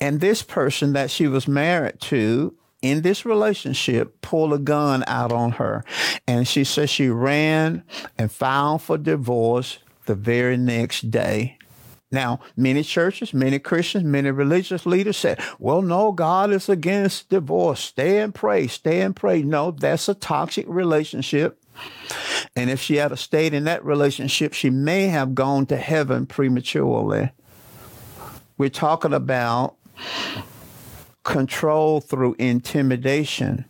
and 0.00 0.20
this 0.20 0.42
person 0.42 0.92
that 0.92 1.10
she 1.10 1.26
was 1.26 1.48
married 1.48 2.00
to 2.00 2.54
in 2.82 3.02
this 3.02 3.24
relationship 3.24 4.20
pulled 4.20 4.52
a 4.52 4.58
gun 4.58 5.04
out 5.06 5.32
on 5.32 5.52
her. 5.52 5.84
And 6.26 6.46
she 6.46 6.64
said 6.64 6.90
she 6.90 7.08
ran 7.08 7.84
and 8.18 8.30
filed 8.30 8.82
for 8.82 8.98
divorce 8.98 9.78
the 10.06 10.14
very 10.14 10.56
next 10.56 11.10
day. 11.10 11.58
Now, 12.10 12.40
many 12.56 12.82
churches, 12.82 13.32
many 13.32 13.58
Christians, 13.58 14.04
many 14.04 14.30
religious 14.30 14.84
leaders 14.84 15.16
said, 15.16 15.40
well, 15.58 15.80
no, 15.80 16.12
God 16.12 16.50
is 16.50 16.68
against 16.68 17.30
divorce. 17.30 17.80
Stay 17.80 18.18
and 18.18 18.34
pray, 18.34 18.66
stay 18.66 19.00
and 19.00 19.16
pray. 19.16 19.42
No, 19.42 19.70
that's 19.70 20.10
a 20.10 20.14
toxic 20.14 20.66
relationship. 20.68 21.58
And 22.54 22.68
if 22.68 22.82
she 22.82 22.96
had 22.96 23.18
stayed 23.18 23.54
in 23.54 23.64
that 23.64 23.82
relationship, 23.82 24.52
she 24.52 24.68
may 24.68 25.06
have 25.06 25.34
gone 25.34 25.64
to 25.66 25.76
heaven 25.78 26.26
prematurely. 26.26 27.30
We're 28.58 28.70
talking 28.70 29.12
about 29.12 29.76
control 31.24 32.00
through 32.00 32.36
intimidation. 32.38 33.64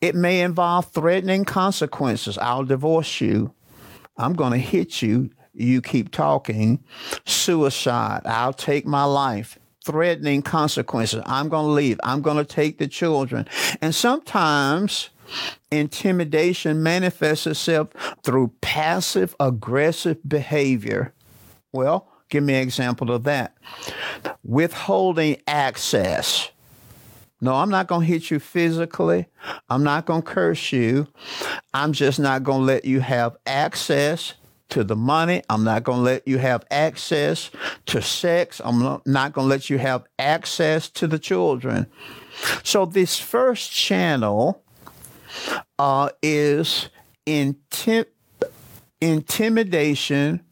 It 0.00 0.14
may 0.14 0.40
involve 0.40 0.90
threatening 0.92 1.44
consequences. 1.44 2.38
I'll 2.38 2.64
divorce 2.64 3.20
you. 3.20 3.52
I'm 4.16 4.34
going 4.34 4.52
to 4.52 4.58
hit 4.58 5.02
you. 5.02 5.30
You 5.52 5.82
keep 5.82 6.12
talking. 6.12 6.84
Suicide. 7.26 8.22
I'll 8.24 8.52
take 8.52 8.86
my 8.86 9.04
life. 9.04 9.58
Threatening 9.84 10.42
consequences. 10.42 11.22
I'm 11.26 11.48
going 11.48 11.66
to 11.66 11.72
leave. 11.72 12.00
I'm 12.04 12.22
going 12.22 12.36
to 12.36 12.44
take 12.44 12.78
the 12.78 12.86
children. 12.86 13.48
And 13.80 13.94
sometimes 13.94 15.10
intimidation 15.70 16.82
manifests 16.82 17.46
itself 17.46 17.88
through 18.22 18.52
passive 18.60 19.34
aggressive 19.40 20.18
behavior. 20.28 21.12
Well, 21.72 22.07
Give 22.28 22.44
me 22.44 22.54
an 22.54 22.62
example 22.62 23.10
of 23.10 23.24
that. 23.24 23.56
Withholding 24.44 25.40
access. 25.46 26.50
No, 27.40 27.54
I'm 27.54 27.70
not 27.70 27.86
going 27.86 28.00
to 28.02 28.06
hit 28.06 28.30
you 28.30 28.40
physically. 28.40 29.26
I'm 29.68 29.84
not 29.84 30.06
going 30.06 30.22
to 30.22 30.28
curse 30.28 30.72
you. 30.72 31.06
I'm 31.72 31.92
just 31.92 32.18
not 32.18 32.42
going 32.42 32.60
to 32.60 32.64
let 32.64 32.84
you 32.84 33.00
have 33.00 33.36
access 33.46 34.34
to 34.70 34.84
the 34.84 34.96
money. 34.96 35.42
I'm 35.48 35.64
not 35.64 35.84
going 35.84 35.98
to 35.98 36.02
let 36.02 36.26
you 36.26 36.38
have 36.38 36.64
access 36.70 37.50
to 37.86 38.02
sex. 38.02 38.60
I'm 38.64 39.00
not 39.06 39.32
going 39.32 39.44
to 39.46 39.48
let 39.48 39.70
you 39.70 39.78
have 39.78 40.04
access 40.18 40.88
to 40.90 41.06
the 41.06 41.18
children. 41.18 41.86
So, 42.64 42.84
this 42.84 43.18
first 43.18 43.72
channel 43.72 44.62
uh, 45.78 46.10
is 46.22 46.88
intim- 47.26 48.06
intimidation 49.00 50.42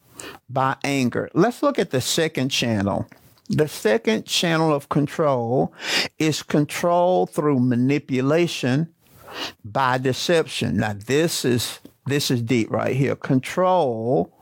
by 0.48 0.76
anger. 0.84 1.28
Let's 1.34 1.62
look 1.62 1.78
at 1.78 1.90
the 1.90 2.00
second 2.00 2.50
channel. 2.50 3.06
The 3.48 3.68
second 3.68 4.26
channel 4.26 4.74
of 4.74 4.88
control 4.88 5.72
is 6.18 6.42
control 6.42 7.26
through 7.26 7.60
manipulation 7.60 8.92
by 9.64 9.98
deception. 9.98 10.78
Now 10.78 10.94
this 10.94 11.44
is 11.44 11.80
this 12.06 12.30
is 12.30 12.42
deep 12.42 12.70
right 12.70 12.94
here. 12.94 13.16
Control 13.16 14.32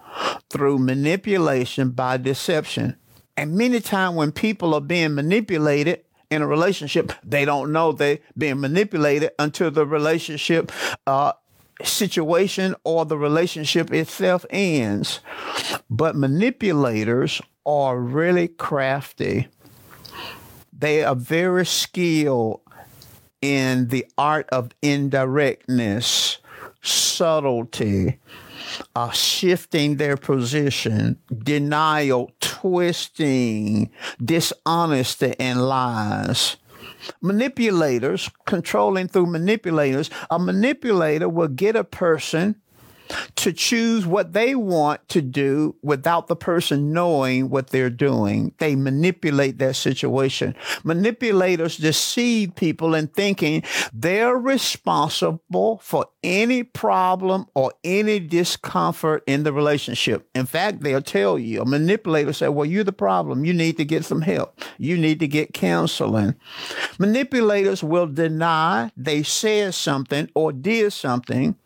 through 0.51 0.79
manipulation 0.79 1.91
by 1.91 2.17
deception. 2.17 2.97
And 3.37 3.57
many 3.57 3.81
times 3.81 4.17
when 4.17 4.33
people 4.33 4.75
are 4.75 4.81
being 4.81 5.15
manipulated 5.15 6.05
in 6.31 6.43
a 6.43 6.47
relationship, 6.47 7.13
they 7.25 7.45
don't 7.45 7.73
know 7.73 7.93
they're 7.93 8.21
being 8.37 8.61
manipulated 8.61 9.33
until 9.39 9.71
the 9.71 9.87
relationship 9.87 10.71
uh, 11.07 11.33
situation 11.83 12.75
or 12.85 13.05
the 13.05 13.19
relationship 13.19 13.93
itself 13.93 14.45
ends. 14.51 15.21
But 15.91 16.17
manipulators 16.17 17.41
are 17.67 17.99
really 17.99 18.49
crafty. 18.49 19.49
They 20.73 21.05
are 21.05 21.15
very 21.15 21.67
skilled 21.67 22.61
in 23.41 23.89
the 23.89 24.07
art 24.17 24.49
of 24.51 24.71
indirectness, 24.83 26.39
subtlety, 26.83 28.19
uh, 28.97 29.11
shifting 29.11 29.97
their 29.97 30.17
position, 30.17 31.19
denial, 31.37 32.33
twisting, 32.41 33.91
dishonesty, 34.23 35.35
and 35.39 35.67
lies 35.67 36.57
manipulators, 37.21 38.31
controlling 38.47 39.09
through 39.09 39.27
manipulators, 39.27 40.11
a 40.31 40.39
manipulator 40.39 41.29
will 41.29 41.49
get 41.49 41.77
a 41.77 41.85
person 41.85 42.61
to 43.37 43.53
choose 43.53 44.07
what 44.07 44.33
they 44.33 44.55
want 44.55 45.07
to 45.09 45.21
do 45.21 45.77
without 45.83 46.27
the 46.27 46.37
person 46.37 46.93
knowing 46.93 47.51
what 47.51 47.71
they're 47.71 47.91
doing. 47.91 48.53
They 48.59 48.75
manipulate 48.75 49.59
that 49.59 49.77
situation. 49.77 50.55
Manipulators 50.85 51.77
deceive 51.77 52.55
people 52.55 52.95
in 52.95 53.09
thinking 53.09 53.63
they're 53.93 54.37
responsible 54.37 55.79
for 55.83 56.07
any 56.23 56.63
problem 56.63 57.47
or 57.55 57.73
any 57.85 58.21
discomfort 58.21 59.23
in 59.27 59.43
the 59.43 59.53
relationship. 59.53 60.29
In 60.35 60.47
fact, 60.47 60.83
they'll 60.83 61.03
tell 61.03 61.39
you, 61.39 61.63
a 61.63 61.65
manipulator 61.67 62.33
say, 62.33 62.49
well, 62.49 62.67
you're 62.67 62.85
the 62.85 62.93
problem. 62.93 63.45
You 63.45 63.53
need 63.53 63.77
to 63.77 63.85
get 63.85 64.05
some 64.05 64.23
help. 64.23 64.59
You 64.79 64.97
need 64.97 65.21
to 65.21 65.29
get 65.29 65.53
counseling. 65.53 66.35
Manipulators 66.99 67.83
will 67.83 68.07
deny 68.07 68.91
they 68.97 69.23
said 69.23 69.75
something 69.75 70.31
or 70.35 70.53
did 70.53 70.93
something 70.93 71.57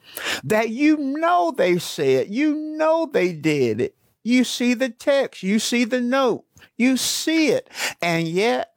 that 0.44 0.70
you 0.70 0.96
know 0.96 1.52
they 1.56 1.78
said, 1.78 2.28
you 2.28 2.54
know 2.54 3.08
they 3.12 3.32
did 3.32 3.80
it. 3.80 3.94
You 4.24 4.44
see 4.44 4.74
the 4.74 4.90
text, 4.90 5.42
you 5.42 5.58
see 5.58 5.84
the 5.84 6.00
note, 6.00 6.44
you 6.76 6.96
see 6.96 7.48
it. 7.48 7.70
And 8.02 8.28
yet, 8.28 8.74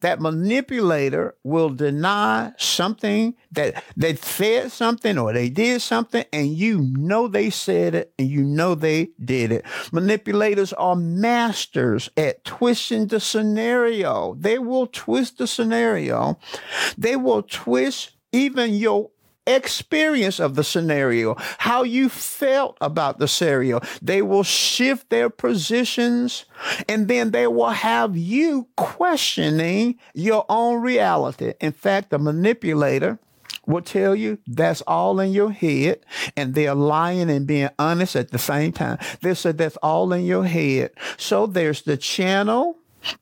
that 0.00 0.20
manipulator 0.20 1.36
will 1.44 1.70
deny 1.70 2.52
something 2.58 3.34
that 3.52 3.82
they 3.96 4.14
said 4.16 4.72
something 4.72 5.18
or 5.18 5.32
they 5.32 5.48
did 5.48 5.82
something 5.82 6.24
and 6.32 6.48
you 6.48 6.80
know 6.80 7.28
they 7.28 7.50
said 7.50 7.94
it 7.94 8.12
and 8.18 8.28
you 8.28 8.42
know 8.42 8.74
they 8.74 9.10
did 9.22 9.52
it. 9.52 9.64
Manipulators 9.92 10.72
are 10.74 10.96
masters 10.96 12.08
at 12.16 12.44
twisting 12.44 13.08
the 13.08 13.20
scenario. 13.20 14.34
They 14.34 14.58
will 14.58 14.86
twist 14.86 15.38
the 15.38 15.46
scenario. 15.46 16.38
They 16.96 17.16
will 17.16 17.42
twist 17.42 18.12
even 18.32 18.74
your 18.74 19.10
experience 19.46 20.38
of 20.38 20.54
the 20.54 20.64
scenario, 20.64 21.36
how 21.58 21.82
you 21.82 22.08
felt 22.08 22.76
about 22.80 23.18
the 23.18 23.28
scenario. 23.28 23.80
They 24.02 24.22
will 24.22 24.42
shift 24.42 25.10
their 25.10 25.30
positions 25.30 26.44
and 26.88 27.08
then 27.08 27.30
they 27.30 27.46
will 27.46 27.70
have 27.70 28.16
you 28.16 28.68
questioning 28.76 29.98
your 30.14 30.44
own 30.48 30.82
reality. 30.82 31.54
In 31.60 31.72
fact, 31.72 32.10
the 32.10 32.18
manipulator 32.18 33.18
will 33.66 33.82
tell 33.82 34.14
you 34.14 34.38
that's 34.46 34.80
all 34.82 35.20
in 35.20 35.32
your 35.32 35.52
head 35.52 36.00
and 36.36 36.54
they're 36.54 36.74
lying 36.74 37.30
and 37.30 37.46
being 37.46 37.70
honest 37.78 38.16
at 38.16 38.30
the 38.30 38.38
same 38.38 38.72
time. 38.72 38.98
They 39.20 39.34
said 39.34 39.58
that's 39.58 39.76
all 39.78 40.12
in 40.12 40.24
your 40.24 40.44
head. 40.44 40.90
So 41.16 41.46
there's 41.46 41.82
the 41.82 41.96
channel 41.96 42.78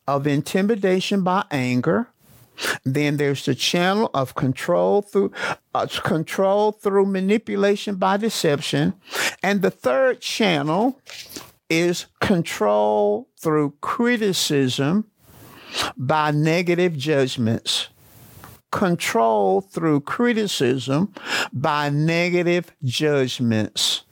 of 0.07 0.27
intimidation 0.27 1.23
by 1.23 1.45
anger 1.51 2.09
then 2.85 3.17
there's 3.17 3.45
the 3.45 3.55
channel 3.55 4.11
of 4.15 4.35
control 4.35 5.03
through 5.03 5.33
uh, 5.75 5.87
control 6.03 6.73
through 6.73 7.07
manipulation 7.07 7.97
by 7.97 8.17
deception, 8.17 8.95
and 9.43 9.63
the 9.63 9.71
third 9.71 10.21
channel 10.21 11.01
is 11.69 12.07
control 12.21 13.29
through 13.39 13.75
criticism 13.81 15.07
by 15.97 16.31
negative 16.31 16.97
judgments. 16.97 17.89
control 18.71 19.63
through 19.63 20.01
criticism 20.01 21.13
by 21.53 21.89
negative 21.89 22.71
judgments. 22.85 24.03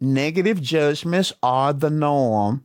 Negative 0.00 0.62
judgments 0.62 1.32
are 1.42 1.74
the 1.74 1.90
norm. 1.90 2.64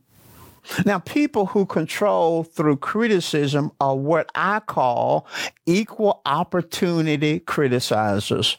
Now, 0.84 0.98
people 0.98 1.46
who 1.46 1.66
control 1.66 2.44
through 2.44 2.76
criticism 2.76 3.72
are 3.80 3.96
what 3.96 4.30
I 4.34 4.60
call 4.60 5.26
equal 5.66 6.20
opportunity 6.24 7.40
criticizers. 7.40 8.56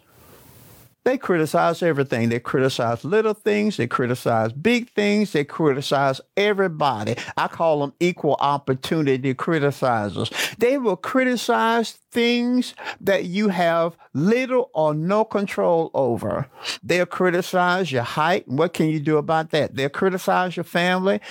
They 1.08 1.18
criticize 1.18 1.82
everything. 1.82 2.28
They 2.28 2.42
criticize 2.42 3.06
little 3.06 3.34
things. 3.34 3.78
They 3.78 3.88
criticize 3.88 4.52
big 4.52 4.90
things. 4.90 5.32
They 5.32 5.46
criticize 5.46 6.20
everybody. 6.36 7.16
I 7.38 7.48
call 7.48 7.80
them 7.80 7.94
equal 8.02 8.36
opportunity 8.42 9.34
criticizers. 9.34 10.58
They 10.58 10.78
will 10.78 10.98
criticize 10.98 11.92
things 12.12 12.76
that 13.00 13.24
you 13.24 13.48
have 13.48 13.96
little 14.14 14.70
or 14.74 14.94
no 14.94 15.24
control 15.24 15.92
over. 15.94 16.48
They'll 16.84 17.06
criticize 17.06 17.90
your 17.90 18.04
height. 18.04 18.46
What 18.46 18.74
can 18.74 18.90
you 18.90 19.00
do 19.00 19.16
about 19.16 19.52
that? 19.52 19.78
They'll 19.78 19.88
criticize 19.88 20.58
your 20.58 20.66
family. 20.66 21.22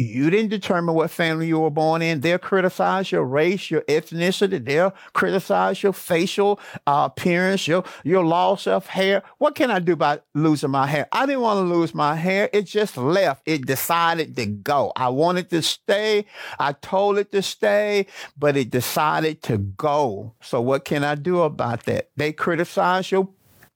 You 0.00 0.30
didn't 0.30 0.48
determine 0.48 0.94
what 0.94 1.10
family 1.10 1.48
you 1.48 1.58
were 1.58 1.68
born 1.68 2.00
in. 2.00 2.20
They'll 2.20 2.38
criticize 2.38 3.12
your 3.12 3.22
race, 3.22 3.70
your 3.70 3.82
ethnicity. 3.82 4.64
They'll 4.64 4.94
criticize 5.12 5.82
your 5.82 5.92
facial 5.92 6.58
uh, 6.86 7.10
appearance, 7.10 7.68
your 7.68 7.84
your 8.02 8.24
loss 8.24 8.66
of 8.66 8.86
hair. 8.86 9.22
What 9.36 9.54
can 9.54 9.70
I 9.70 9.78
do 9.78 9.92
about 9.92 10.24
losing 10.34 10.70
my 10.70 10.86
hair? 10.86 11.06
I 11.12 11.26
didn't 11.26 11.42
want 11.42 11.58
to 11.58 11.74
lose 11.74 11.94
my 11.94 12.14
hair. 12.14 12.48
It 12.54 12.62
just 12.62 12.96
left. 12.96 13.42
It 13.44 13.66
decided 13.66 14.36
to 14.36 14.46
go. 14.46 14.92
I 14.96 15.10
wanted 15.10 15.50
to 15.50 15.60
stay. 15.60 16.24
I 16.58 16.72
told 16.72 17.18
it 17.18 17.30
to 17.32 17.42
stay, 17.42 18.06
but 18.38 18.56
it 18.56 18.70
decided 18.70 19.42
to 19.42 19.58
go. 19.58 20.34
So 20.40 20.62
what 20.62 20.86
can 20.86 21.04
I 21.04 21.14
do 21.14 21.42
about 21.42 21.84
that? 21.84 22.08
They 22.16 22.32
criticize 22.32 23.10
your 23.10 23.28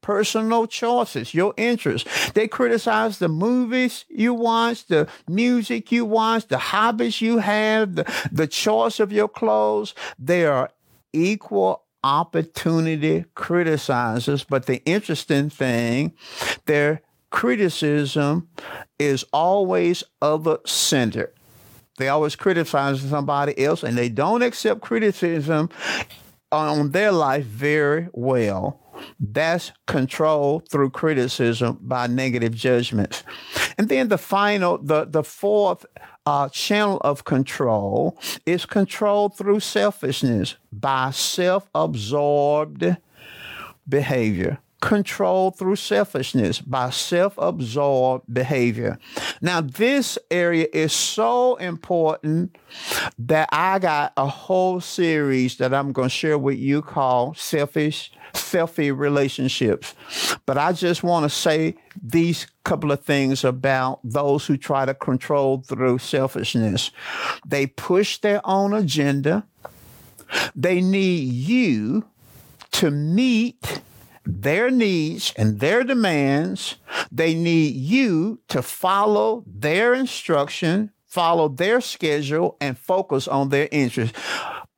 personal 0.05 0.67
choices, 0.67 1.33
your 1.33 1.55
interests. 1.57 2.31
They 2.33 2.47
criticize 2.47 3.19
the 3.19 3.29
movies 3.29 4.05
you 4.11 4.35
watch, 4.35 4.85
the 4.85 5.09
music 5.27 5.91
you 5.91 6.05
watch, 6.05 6.47
the 6.49 6.59
hobbies 6.59 7.23
you 7.23 7.39
have, 7.39 7.95
the, 7.95 8.29
the 8.31 8.47
choice 8.47 9.01
of 9.01 9.13
your 9.13 9.29
clothes. 9.29 9.95
They 10.19 10.45
are 10.45 10.69
equal 11.15 11.85
opportunity 12.03 13.25
criticizers. 13.35 14.45
But 14.47 14.67
the 14.67 14.85
interesting 14.85 15.49
thing, 15.49 16.13
their 16.67 17.01
criticism 17.31 18.49
is 18.99 19.25
always 19.33 20.05
other 20.21 20.59
centered. 20.67 21.33
They 21.97 22.09
always 22.09 22.37
criticize 22.37 23.01
somebody 23.01 23.59
else 23.59 23.83
and 23.83 23.97
they 23.97 24.11
don't 24.11 24.43
accept 24.43 24.83
criticism 24.83 25.71
on 26.53 26.91
their 26.91 27.11
life 27.11 27.47
very 27.47 28.09
well. 28.13 28.84
That's 29.19 29.73
control 29.87 30.61
through 30.71 30.91
criticism 30.91 31.79
by 31.81 32.07
negative 32.07 32.55
judgments. 32.55 33.23
And 33.79 33.89
then 33.89 34.09
the 34.09 34.19
final, 34.19 34.79
the, 34.79 35.05
the 35.05 35.25
fourth 35.25 35.87
uh, 36.27 36.49
channel 36.49 36.99
of 36.99 37.25
control 37.25 38.19
is 38.47 38.67
control 38.67 39.29
through 39.29 39.61
selfishness 39.61 40.57
by 40.73 41.11
self 41.11 41.69
absorbed 41.75 42.97
behavior 43.89 44.59
control 44.85 45.51
through 45.51 45.77
selfishness 45.77 46.61
by 46.61 46.91
self 46.91 47.35
absorbed 47.39 48.33
behavior. 48.33 48.99
Now, 49.41 49.63
this 49.63 50.19
area 50.31 50.67
is 50.73 50.93
so 50.93 51.57
important 51.57 52.57
that 53.19 53.49
I 53.51 53.79
got 53.79 54.13
a 54.17 54.27
whole 54.27 54.81
series 54.81 55.57
that 55.57 55.73
I'm 55.73 55.93
going 55.93 56.11
to 56.11 56.15
share 56.15 56.39
with 56.39 56.59
you 56.59 56.83
called 56.83 57.39
Selfish, 57.39 58.13
Selfie 58.35 58.97
Relationships. 58.97 59.95
But 60.47 60.59
I 60.59 60.73
just 60.73 61.03
want 61.03 61.25
to 61.25 61.31
say 61.31 61.77
these 62.03 62.47
couple 62.65 62.93
of 62.93 63.05
things 63.05 63.45
about 63.45 64.01
those 64.05 64.47
who 64.47 64.57
try 64.57 64.85
to 64.85 64.95
control 64.95 65.63
through 65.67 65.99
selfishness. 65.99 66.91
They 67.47 67.67
push 67.67 68.19
their 68.19 68.41
own 68.45 68.73
agenda, 68.73 69.47
they 70.55 70.81
need 70.81 71.33
you 71.33 72.05
to 72.73 72.91
meet 72.91 73.83
their 74.25 74.71
needs 74.71 75.33
and 75.37 75.61
their 75.61 75.85
demands. 75.85 76.77
They 77.13 77.35
need 77.35 77.77
you 77.77 78.41
to 78.49 78.63
follow 78.63 79.45
their 79.47 79.95
instruction, 79.95 80.91
follow 81.07 81.49
their 81.49 81.81
schedule, 81.81 82.57
and 82.61 82.79
focus 82.79 83.29
on 83.29 83.51
their 83.51 83.69
interests. 83.71 84.19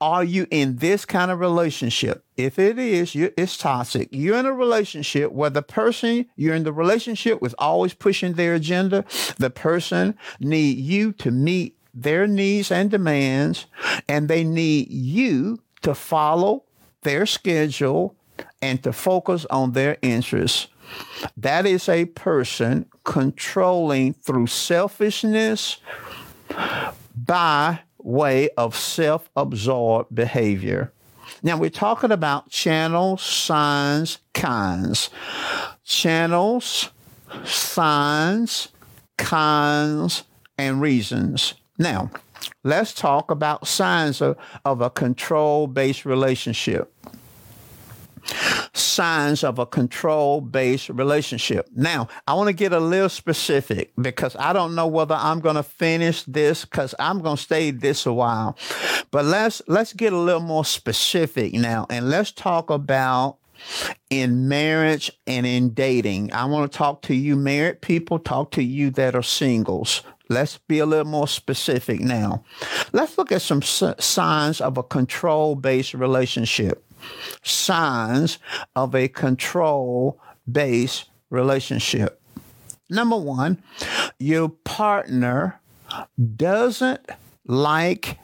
Are 0.00 0.24
you 0.24 0.46
in 0.50 0.76
this 0.76 1.06
kind 1.06 1.30
of 1.30 1.40
relationship? 1.40 2.22
If 2.37 2.59
it 2.59 2.78
is, 2.78 3.14
you, 3.14 3.32
it's 3.37 3.56
toxic. 3.56 4.09
You're 4.12 4.37
in 4.37 4.44
a 4.44 4.52
relationship 4.52 5.32
where 5.32 5.48
the 5.48 5.62
person 5.62 6.26
you're 6.37 6.54
in 6.54 6.64
the 6.64 6.72
relationship 6.72 7.40
with 7.40 7.54
always 7.59 7.94
pushing 7.94 8.35
their 8.35 8.54
agenda. 8.54 9.06
The 9.38 9.48
person 9.48 10.18
need 10.38 10.78
you 10.78 11.12
to 11.12 11.30
meet 11.30 11.78
their 11.94 12.26
needs 12.26 12.70
and 12.70 12.90
demands, 12.90 13.66
and 14.06 14.28
they 14.28 14.44
need 14.44 14.90
you 14.90 15.61
to 15.80 15.94
follow 15.94 16.64
their 17.02 17.24
schedule 17.24 18.14
and 18.61 18.82
to 18.82 18.92
focus 18.92 19.46
on 19.48 19.72
their 19.72 19.96
interests. 20.02 20.68
That 21.38 21.64
is 21.64 21.88
a 21.88 22.04
person 22.04 22.87
controlling 23.04 24.12
through 24.12 24.48
selfishness 24.48 25.78
by 27.16 27.80
way 28.06 28.48
of 28.56 28.76
self 28.76 29.28
absorbed 29.36 30.14
behavior. 30.14 30.92
Now, 31.42 31.58
we're 31.58 31.70
talking 31.70 32.12
about 32.12 32.48
channels, 32.50 33.20
signs, 33.22 34.18
kinds. 34.32 35.10
Channels, 35.84 36.90
signs, 37.44 38.68
kinds, 39.18 40.22
and 40.56 40.80
reasons. 40.80 41.54
Now, 41.78 42.10
let's 42.62 42.94
talk 42.94 43.30
about 43.30 43.66
signs 43.66 44.20
of, 44.20 44.36
of 44.64 44.80
a 44.80 44.88
control 44.88 45.66
based 45.66 46.04
relationship 46.06 46.92
signs 48.78 49.44
of 49.44 49.58
a 49.58 49.66
control 49.66 50.40
based 50.40 50.88
relationship. 50.88 51.68
Now, 51.74 52.08
I 52.26 52.34
want 52.34 52.48
to 52.48 52.52
get 52.52 52.72
a 52.72 52.80
little 52.80 53.08
specific 53.08 53.92
because 54.00 54.36
I 54.36 54.52
don't 54.52 54.74
know 54.74 54.86
whether 54.86 55.14
I'm 55.14 55.40
going 55.40 55.56
to 55.56 55.62
finish 55.62 56.22
this 56.24 56.64
because 56.64 56.94
I'm 56.98 57.20
going 57.20 57.36
to 57.36 57.42
stay 57.42 57.70
this 57.70 58.06
a 58.06 58.12
while. 58.12 58.56
But 59.10 59.24
let's 59.24 59.62
let's 59.66 59.92
get 59.92 60.12
a 60.12 60.18
little 60.18 60.40
more 60.40 60.64
specific 60.64 61.52
now 61.52 61.86
and 61.90 62.10
let's 62.10 62.32
talk 62.32 62.70
about 62.70 63.38
in 64.10 64.48
marriage 64.48 65.10
and 65.26 65.46
in 65.46 65.70
dating. 65.70 66.32
I 66.32 66.44
want 66.44 66.70
to 66.70 66.78
talk 66.78 67.02
to 67.02 67.14
you 67.14 67.36
married 67.36 67.80
people, 67.80 68.18
talk 68.18 68.50
to 68.52 68.62
you 68.62 68.90
that 68.90 69.14
are 69.14 69.22
singles. 69.22 70.02
Let's 70.28 70.58
be 70.58 70.80
a 70.80 70.86
little 70.86 71.06
more 71.06 71.28
specific 71.28 72.00
now. 72.00 72.44
Let's 72.92 73.16
look 73.16 73.30
at 73.30 73.42
some 73.42 73.62
signs 73.62 74.60
of 74.60 74.76
a 74.76 74.82
control 74.82 75.54
based 75.54 75.94
relationship 75.94 76.86
signs 77.42 78.38
of 78.74 78.94
a 78.94 79.09
control 79.09 80.20
based 80.50 81.11
relationship. 81.30 82.20
Number 82.88 83.16
one, 83.16 83.62
your 84.18 84.48
partner 84.48 85.61
doesn't 86.37 87.09
like 87.46 88.18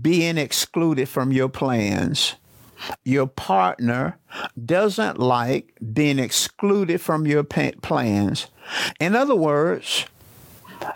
being 0.00 0.38
excluded 0.38 1.08
from 1.08 1.32
your 1.32 1.48
plans. 1.48 2.36
Your 3.04 3.26
partner 3.26 4.18
doesn't 4.64 5.18
like 5.18 5.74
being 5.92 6.18
excluded 6.18 7.00
from 7.00 7.26
your 7.26 7.42
plans. 7.42 8.46
In 9.00 9.16
other 9.16 9.34
words, 9.34 10.06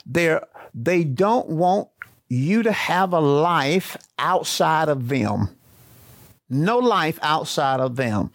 they 0.06 0.38
they 0.74 1.04
don't 1.04 1.48
want 1.48 1.88
you 2.28 2.62
to 2.62 2.72
have 2.72 3.12
a 3.12 3.20
life 3.20 3.96
outside 4.18 4.88
of 4.88 5.08
them 5.08 5.50
no 6.52 6.78
life 6.78 7.18
outside 7.22 7.80
of 7.80 7.96
them. 7.96 8.30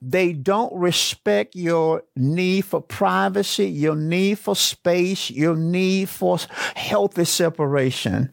They 0.00 0.32
don't 0.32 0.72
respect 0.74 1.56
your 1.56 2.04
need 2.14 2.66
for 2.66 2.80
privacy, 2.80 3.68
your 3.68 3.96
need 3.96 4.38
for 4.38 4.54
space, 4.54 5.30
your 5.30 5.56
need 5.56 6.08
for 6.08 6.38
healthy 6.74 7.24
separation. 7.24 8.32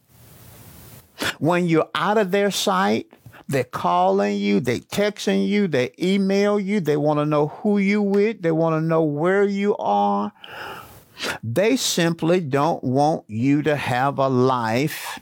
When 1.38 1.65
you're 1.65 1.89
out 1.95 2.17
of 2.17 2.31
their 2.31 2.51
sight, 2.51 3.12
they're 3.47 3.63
calling 3.63 4.38
you, 4.38 4.59
they 4.59 4.79
texting 4.79 5.47
you, 5.47 5.67
they 5.67 5.91
email 5.99 6.59
you, 6.59 6.79
they 6.79 6.97
want 6.97 7.19
to 7.19 7.25
know 7.25 7.47
who 7.47 7.79
you 7.79 8.01
with, 8.01 8.41
they 8.41 8.51
want 8.51 8.75
to 8.75 8.81
know 8.81 9.03
where 9.03 9.43
you 9.43 9.75
are. 9.77 10.31
They 11.43 11.75
simply 11.75 12.41
don't 12.41 12.83
want 12.83 13.25
you 13.27 13.62
to 13.63 13.75
have 13.75 14.19
a 14.19 14.27
life 14.27 15.19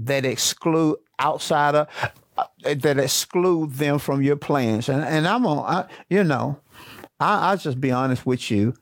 that 0.00 0.24
exclude 0.24 0.96
outside 1.18 1.74
of 1.74 1.88
Uh, 2.38 2.44
that 2.62 2.98
exclude 2.98 3.72
them 3.74 3.98
from 3.98 4.22
your 4.22 4.36
plans. 4.36 4.88
And 4.88 5.02
and 5.02 5.26
I'm 5.26 5.46
on, 5.46 5.58
I, 5.58 5.86
you 6.10 6.22
know, 6.22 6.58
I, 7.18 7.50
I'll 7.50 7.56
just 7.56 7.80
be 7.80 7.90
honest 7.90 8.26
with 8.26 8.50
you. 8.50 8.74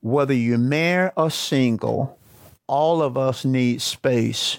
Whether 0.00 0.34
you're 0.34 0.58
married 0.58 1.12
or 1.16 1.30
single, 1.30 2.16
all 2.66 3.02
of 3.02 3.16
us 3.16 3.44
need 3.44 3.82
space. 3.82 4.58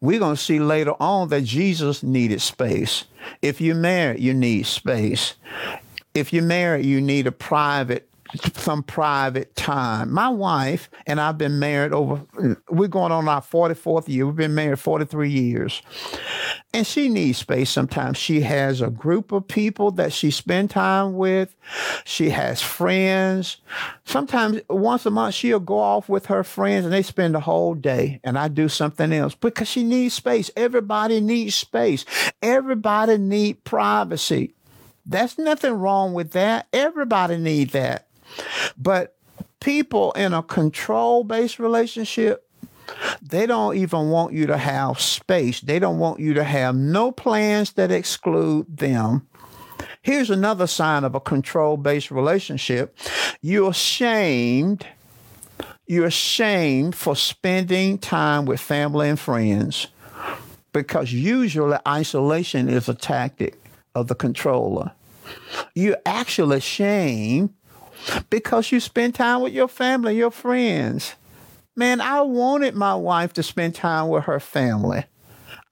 We're 0.00 0.18
going 0.18 0.36
to 0.36 0.42
see 0.42 0.60
later 0.60 0.94
on 0.98 1.28
that 1.28 1.44
Jesus 1.44 2.02
needed 2.02 2.40
space. 2.40 3.04
If 3.42 3.60
you're 3.60 3.74
married, 3.74 4.20
you 4.20 4.32
need 4.32 4.66
space. 4.66 5.34
If 6.14 6.32
you're 6.32 6.42
married, 6.42 6.86
you 6.86 7.00
need 7.00 7.26
a 7.26 7.32
private 7.32 8.09
some 8.54 8.82
private 8.82 9.54
time. 9.56 10.12
My 10.12 10.28
wife 10.28 10.90
and 11.06 11.20
I've 11.20 11.38
been 11.38 11.58
married 11.58 11.92
over, 11.92 12.24
we're 12.68 12.88
going 12.88 13.12
on 13.12 13.28
our 13.28 13.40
44th 13.40 14.08
year. 14.08 14.26
We've 14.26 14.36
been 14.36 14.54
married 14.54 14.78
43 14.78 15.30
years. 15.30 15.82
And 16.72 16.86
she 16.86 17.08
needs 17.08 17.38
space 17.38 17.70
sometimes. 17.70 18.16
She 18.16 18.42
has 18.42 18.80
a 18.80 18.90
group 18.90 19.32
of 19.32 19.48
people 19.48 19.90
that 19.92 20.12
she 20.12 20.30
spend 20.30 20.70
time 20.70 21.14
with. 21.14 21.56
She 22.04 22.30
has 22.30 22.62
friends. 22.62 23.58
Sometimes 24.04 24.60
once 24.68 25.04
a 25.06 25.10
month, 25.10 25.34
she'll 25.34 25.60
go 25.60 25.78
off 25.78 26.08
with 26.08 26.26
her 26.26 26.44
friends 26.44 26.84
and 26.84 26.92
they 26.92 27.02
spend 27.02 27.34
the 27.34 27.40
whole 27.40 27.74
day 27.74 28.20
and 28.22 28.38
I 28.38 28.48
do 28.48 28.68
something 28.68 29.12
else 29.12 29.34
because 29.34 29.68
she 29.68 29.82
needs 29.82 30.14
space. 30.14 30.50
Everybody 30.56 31.20
needs 31.20 31.54
space. 31.54 32.04
Everybody 32.42 33.18
need 33.18 33.64
privacy. 33.64 34.54
That's 35.06 35.38
nothing 35.38 35.72
wrong 35.72 36.12
with 36.12 36.32
that. 36.32 36.68
Everybody 36.72 37.36
need 37.36 37.70
that. 37.70 38.06
But 38.76 39.16
people 39.60 40.12
in 40.12 40.32
a 40.32 40.42
control 40.42 41.24
based 41.24 41.58
relationship, 41.58 42.46
they 43.22 43.46
don't 43.46 43.76
even 43.76 44.10
want 44.10 44.32
you 44.32 44.46
to 44.46 44.56
have 44.56 45.00
space. 45.00 45.60
They 45.60 45.78
don't 45.78 45.98
want 45.98 46.20
you 46.20 46.34
to 46.34 46.44
have 46.44 46.74
no 46.74 47.12
plans 47.12 47.72
that 47.72 47.90
exclude 47.90 48.78
them. 48.78 49.26
Here's 50.02 50.30
another 50.30 50.66
sign 50.66 51.04
of 51.04 51.14
a 51.14 51.20
control 51.20 51.76
based 51.76 52.10
relationship 52.10 52.96
you're 53.42 53.70
ashamed. 53.70 54.86
You're 55.86 56.06
ashamed 56.06 56.94
for 56.94 57.16
spending 57.16 57.98
time 57.98 58.44
with 58.44 58.60
family 58.60 59.08
and 59.08 59.18
friends 59.18 59.88
because 60.72 61.12
usually 61.12 61.78
isolation 61.86 62.68
is 62.68 62.88
a 62.88 62.94
tactic 62.94 63.60
of 63.94 64.06
the 64.06 64.14
controller. 64.14 64.92
You're 65.74 65.98
actually 66.06 66.58
ashamed 66.58 67.54
because 68.28 68.72
you 68.72 68.80
spend 68.80 69.14
time 69.14 69.40
with 69.42 69.52
your 69.52 69.68
family, 69.68 70.16
your 70.16 70.30
friends. 70.30 71.14
Man, 71.76 72.00
I 72.00 72.22
wanted 72.22 72.74
my 72.74 72.94
wife 72.94 73.32
to 73.34 73.42
spend 73.42 73.74
time 73.74 74.08
with 74.08 74.24
her 74.24 74.40
family. 74.40 75.04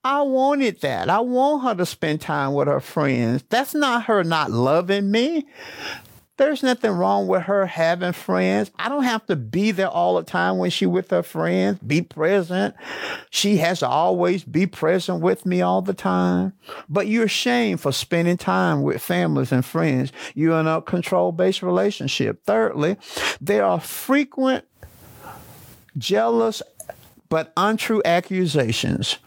I 0.05 0.23
wanted 0.23 0.81
that. 0.81 1.11
I 1.11 1.21
want 1.21 1.65
her 1.65 1.75
to 1.75 1.85
spend 1.85 2.21
time 2.21 2.55
with 2.55 2.69
her 2.69 2.81
friends. 2.81 3.45
That's 3.49 3.75
not 3.75 4.05
her 4.05 4.25
not 4.25 4.51
loving 4.51 5.11
me. 5.11 5.47
There's 6.39 6.63
nothing 6.63 6.93
wrong 6.93 7.27
with 7.27 7.43
her 7.43 7.67
having 7.67 8.13
friends. 8.13 8.71
I 8.79 8.89
don't 8.89 9.03
have 9.03 9.27
to 9.27 9.35
be 9.35 9.73
there 9.73 9.89
all 9.89 10.17
the 10.17 10.23
time 10.23 10.59
when 10.59 10.71
she 10.71 10.87
with 10.87 11.11
her 11.11 11.25
friends, 11.25 11.81
be 11.81 12.01
present. 12.01 12.77
She 13.31 13.57
has 13.57 13.81
to 13.81 13.89
always 13.89 14.45
be 14.45 14.67
present 14.67 15.21
with 15.21 15.45
me 15.45 15.63
all 15.63 15.83
the 15.83 15.95
time. 15.95 16.53
But 16.89 17.09
you're 17.09 17.25
ashamed 17.25 17.81
for 17.81 17.91
spending 17.91 18.37
time 18.37 18.83
with 18.83 19.03
families 19.03 19.51
and 19.51 19.65
friends. 19.65 20.13
You're 20.35 20.61
in 20.61 20.69
a 20.69 20.81
control-based 20.81 21.61
relationship. 21.61 22.45
Thirdly, 22.47 22.97
there 23.41 23.65
are 23.65 23.81
frequent 23.81 24.65
jealous 25.99 26.63
but 27.29 27.53
untrue 27.57 28.01
accusations. 28.05 29.19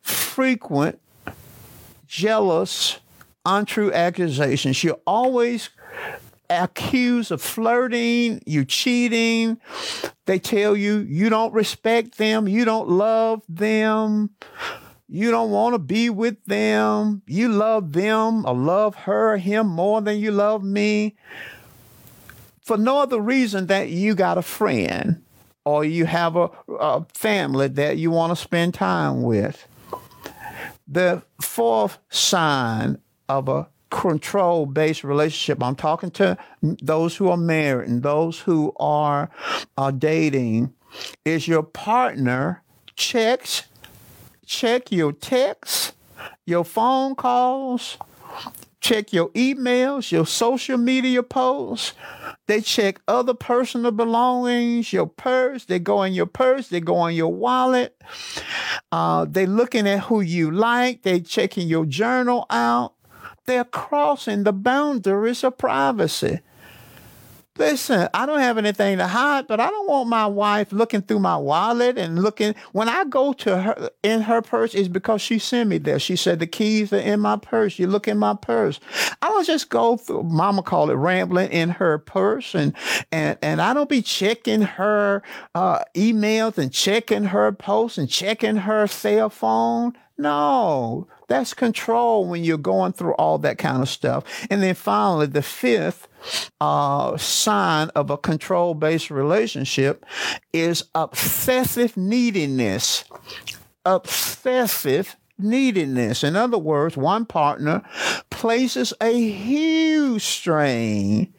Frequent 0.00 0.98
jealous 2.06 3.00
untrue 3.44 3.92
accusations. 3.92 4.82
You're 4.82 5.00
always 5.06 5.68
accused 6.50 7.30
of 7.30 7.42
flirting, 7.42 8.42
you 8.46 8.64
cheating. 8.64 9.58
They 10.26 10.38
tell 10.38 10.76
you 10.76 10.98
you 10.98 11.28
don't 11.28 11.52
respect 11.52 12.18
them, 12.18 12.48
you 12.48 12.64
don't 12.64 12.88
love 12.88 13.42
them, 13.48 14.30
you 15.08 15.30
don't 15.30 15.50
want 15.50 15.74
to 15.74 15.78
be 15.78 16.10
with 16.10 16.44
them, 16.44 17.22
you 17.26 17.48
love 17.48 17.92
them 17.92 18.44
or 18.46 18.54
love 18.54 18.94
her, 18.94 19.36
him 19.36 19.66
more 19.66 20.00
than 20.00 20.18
you 20.18 20.30
love 20.30 20.62
me. 20.62 21.16
For 22.62 22.76
no 22.76 22.98
other 22.98 23.20
reason 23.20 23.66
that 23.66 23.88
you 23.88 24.14
got 24.14 24.36
a 24.36 24.42
friend 24.42 25.22
or 25.64 25.84
you 25.84 26.06
have 26.06 26.36
a, 26.36 26.50
a 26.78 27.04
family 27.14 27.68
that 27.68 27.96
you 27.96 28.10
want 28.10 28.30
to 28.30 28.36
spend 28.36 28.74
time 28.74 29.22
with. 29.22 29.66
The 30.86 31.22
fourth 31.40 31.98
sign 32.08 32.98
of 33.28 33.48
a 33.48 33.68
control 33.90 34.66
based 34.66 35.04
relationship. 35.04 35.62
I'm 35.62 35.76
talking 35.76 36.10
to 36.12 36.36
those 36.62 37.16
who 37.16 37.28
are 37.28 37.36
married 37.36 37.88
and 37.88 38.02
those 38.02 38.40
who 38.40 38.72
are, 38.78 39.30
are 39.76 39.92
dating. 39.92 40.74
Is 41.24 41.46
your 41.46 41.62
partner 41.62 42.62
checks, 42.96 43.64
check 44.46 44.90
your 44.90 45.12
texts, 45.12 45.92
your 46.46 46.64
phone 46.64 47.14
calls, 47.14 47.98
check 48.80 49.12
your 49.12 49.28
emails, 49.30 50.10
your 50.10 50.26
social 50.26 50.78
media 50.78 51.22
posts. 51.22 51.92
They 52.46 52.62
check 52.62 53.00
other 53.06 53.34
personal 53.34 53.90
belongings, 53.90 54.92
your 54.92 55.06
purse. 55.06 55.66
They 55.66 55.78
go 55.78 56.02
in 56.02 56.14
your 56.14 56.26
purse. 56.26 56.68
They 56.68 56.80
go 56.80 57.06
in 57.06 57.14
your 57.14 57.32
wallet. 57.32 58.00
Uh, 58.90 59.26
they 59.28 59.44
looking 59.44 59.86
at 59.86 60.04
who 60.04 60.20
you 60.22 60.50
like. 60.50 61.02
They 61.02 61.20
checking 61.20 61.68
your 61.68 61.84
journal 61.84 62.46
out. 62.48 62.94
They're 63.48 63.64
crossing 63.64 64.44
the 64.44 64.52
boundaries 64.52 65.42
of 65.42 65.56
privacy. 65.56 66.40
Listen, 67.56 68.06
I 68.12 68.26
don't 68.26 68.40
have 68.40 68.58
anything 68.58 68.98
to 68.98 69.06
hide, 69.06 69.46
but 69.46 69.58
I 69.58 69.70
don't 69.70 69.88
want 69.88 70.10
my 70.10 70.26
wife 70.26 70.70
looking 70.70 71.00
through 71.00 71.20
my 71.20 71.38
wallet 71.38 71.96
and 71.96 72.22
looking. 72.22 72.54
When 72.72 72.90
I 72.90 73.04
go 73.04 73.32
to 73.32 73.58
her 73.62 73.90
in 74.02 74.20
her 74.20 74.42
purse, 74.42 74.74
is 74.74 74.90
because 74.90 75.22
she 75.22 75.38
sent 75.38 75.70
me 75.70 75.78
there. 75.78 75.98
She 75.98 76.14
said 76.14 76.40
the 76.40 76.46
keys 76.46 76.92
are 76.92 76.98
in 76.98 77.20
my 77.20 77.38
purse. 77.38 77.78
You 77.78 77.86
look 77.86 78.06
in 78.06 78.18
my 78.18 78.34
purse. 78.34 78.80
I 79.22 79.28
don't 79.28 79.46
just 79.46 79.70
go 79.70 79.96
through. 79.96 80.24
Mama 80.24 80.62
called 80.62 80.90
it 80.90 80.96
rambling 80.96 81.50
in 81.50 81.70
her 81.70 81.96
purse, 81.96 82.54
and 82.54 82.74
and 83.10 83.38
and 83.40 83.62
I 83.62 83.72
don't 83.72 83.88
be 83.88 84.02
checking 84.02 84.60
her 84.60 85.22
uh, 85.54 85.84
emails 85.94 86.58
and 86.58 86.70
checking 86.70 87.24
her 87.24 87.50
posts 87.52 87.96
and 87.96 88.10
checking 88.10 88.56
her 88.56 88.86
cell 88.86 89.30
phone. 89.30 89.96
No, 90.18 91.08
that's 91.28 91.54
control 91.54 92.26
when 92.26 92.42
you're 92.42 92.58
going 92.58 92.92
through 92.92 93.12
all 93.14 93.38
that 93.38 93.58
kind 93.58 93.82
of 93.82 93.88
stuff. 93.88 94.24
And 94.50 94.62
then 94.62 94.74
finally, 94.74 95.26
the 95.26 95.42
fifth 95.42 96.08
uh, 96.60 97.16
sign 97.16 97.90
of 97.90 98.10
a 98.10 98.16
control 98.16 98.74
based 98.74 99.10
relationship 99.10 100.04
is 100.52 100.84
obsessive 100.94 101.96
neediness. 101.96 103.04
Obsessive 103.84 105.16
neediness. 105.38 106.24
In 106.24 106.34
other 106.34 106.58
words, 106.58 106.96
one 106.96 107.24
partner 107.24 107.82
places 108.30 108.92
a 109.00 109.12
huge 109.12 110.24
strain 110.24 111.32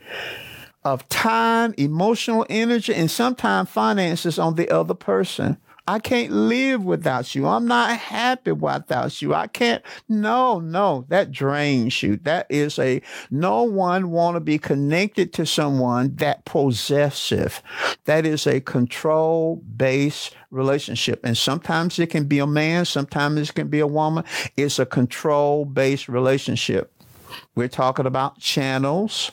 of 0.83 1.07
time, 1.09 1.73
emotional 1.77 2.45
energy, 2.49 2.93
and 2.93 3.11
sometimes 3.11 3.69
finances 3.69 4.39
on 4.39 4.55
the 4.55 4.69
other 4.69 4.93
person. 4.93 5.57
I 5.89 5.97
can't 5.97 6.31
live 6.31 6.83
without 6.85 7.33
you. 7.33 7.47
I'm 7.47 7.65
not 7.65 7.97
happy 7.97 8.51
without 8.51 9.23
you. 9.23 9.33
I 9.33 9.47
can't. 9.47 9.83
No, 10.07 10.59
no, 10.59 11.05
that 11.09 11.31
drains 11.31 12.03
you. 12.03 12.17
That 12.17 12.45
is 12.47 12.77
a 12.77 13.01
no 13.31 13.63
one 13.63 14.11
want 14.11 14.35
to 14.35 14.39
be 14.39 14.59
connected 14.59 15.33
to 15.33 15.47
someone 15.47 16.15
that 16.17 16.45
possessive. 16.45 17.63
That 18.05 18.27
is 18.27 18.45
a 18.45 18.61
control 18.61 19.63
based 19.75 20.35
relationship. 20.51 21.21
And 21.23 21.35
sometimes 21.35 21.97
it 21.97 22.11
can 22.11 22.25
be 22.25 22.37
a 22.37 22.45
man, 22.45 22.85
sometimes 22.85 23.49
it 23.49 23.55
can 23.55 23.69
be 23.69 23.79
a 23.79 23.87
woman. 23.87 24.25
It's 24.55 24.77
a 24.77 24.85
control 24.85 25.65
based 25.65 26.07
relationship. 26.07 26.93
We're 27.55 27.67
talking 27.67 28.05
about 28.05 28.37
channels. 28.37 29.31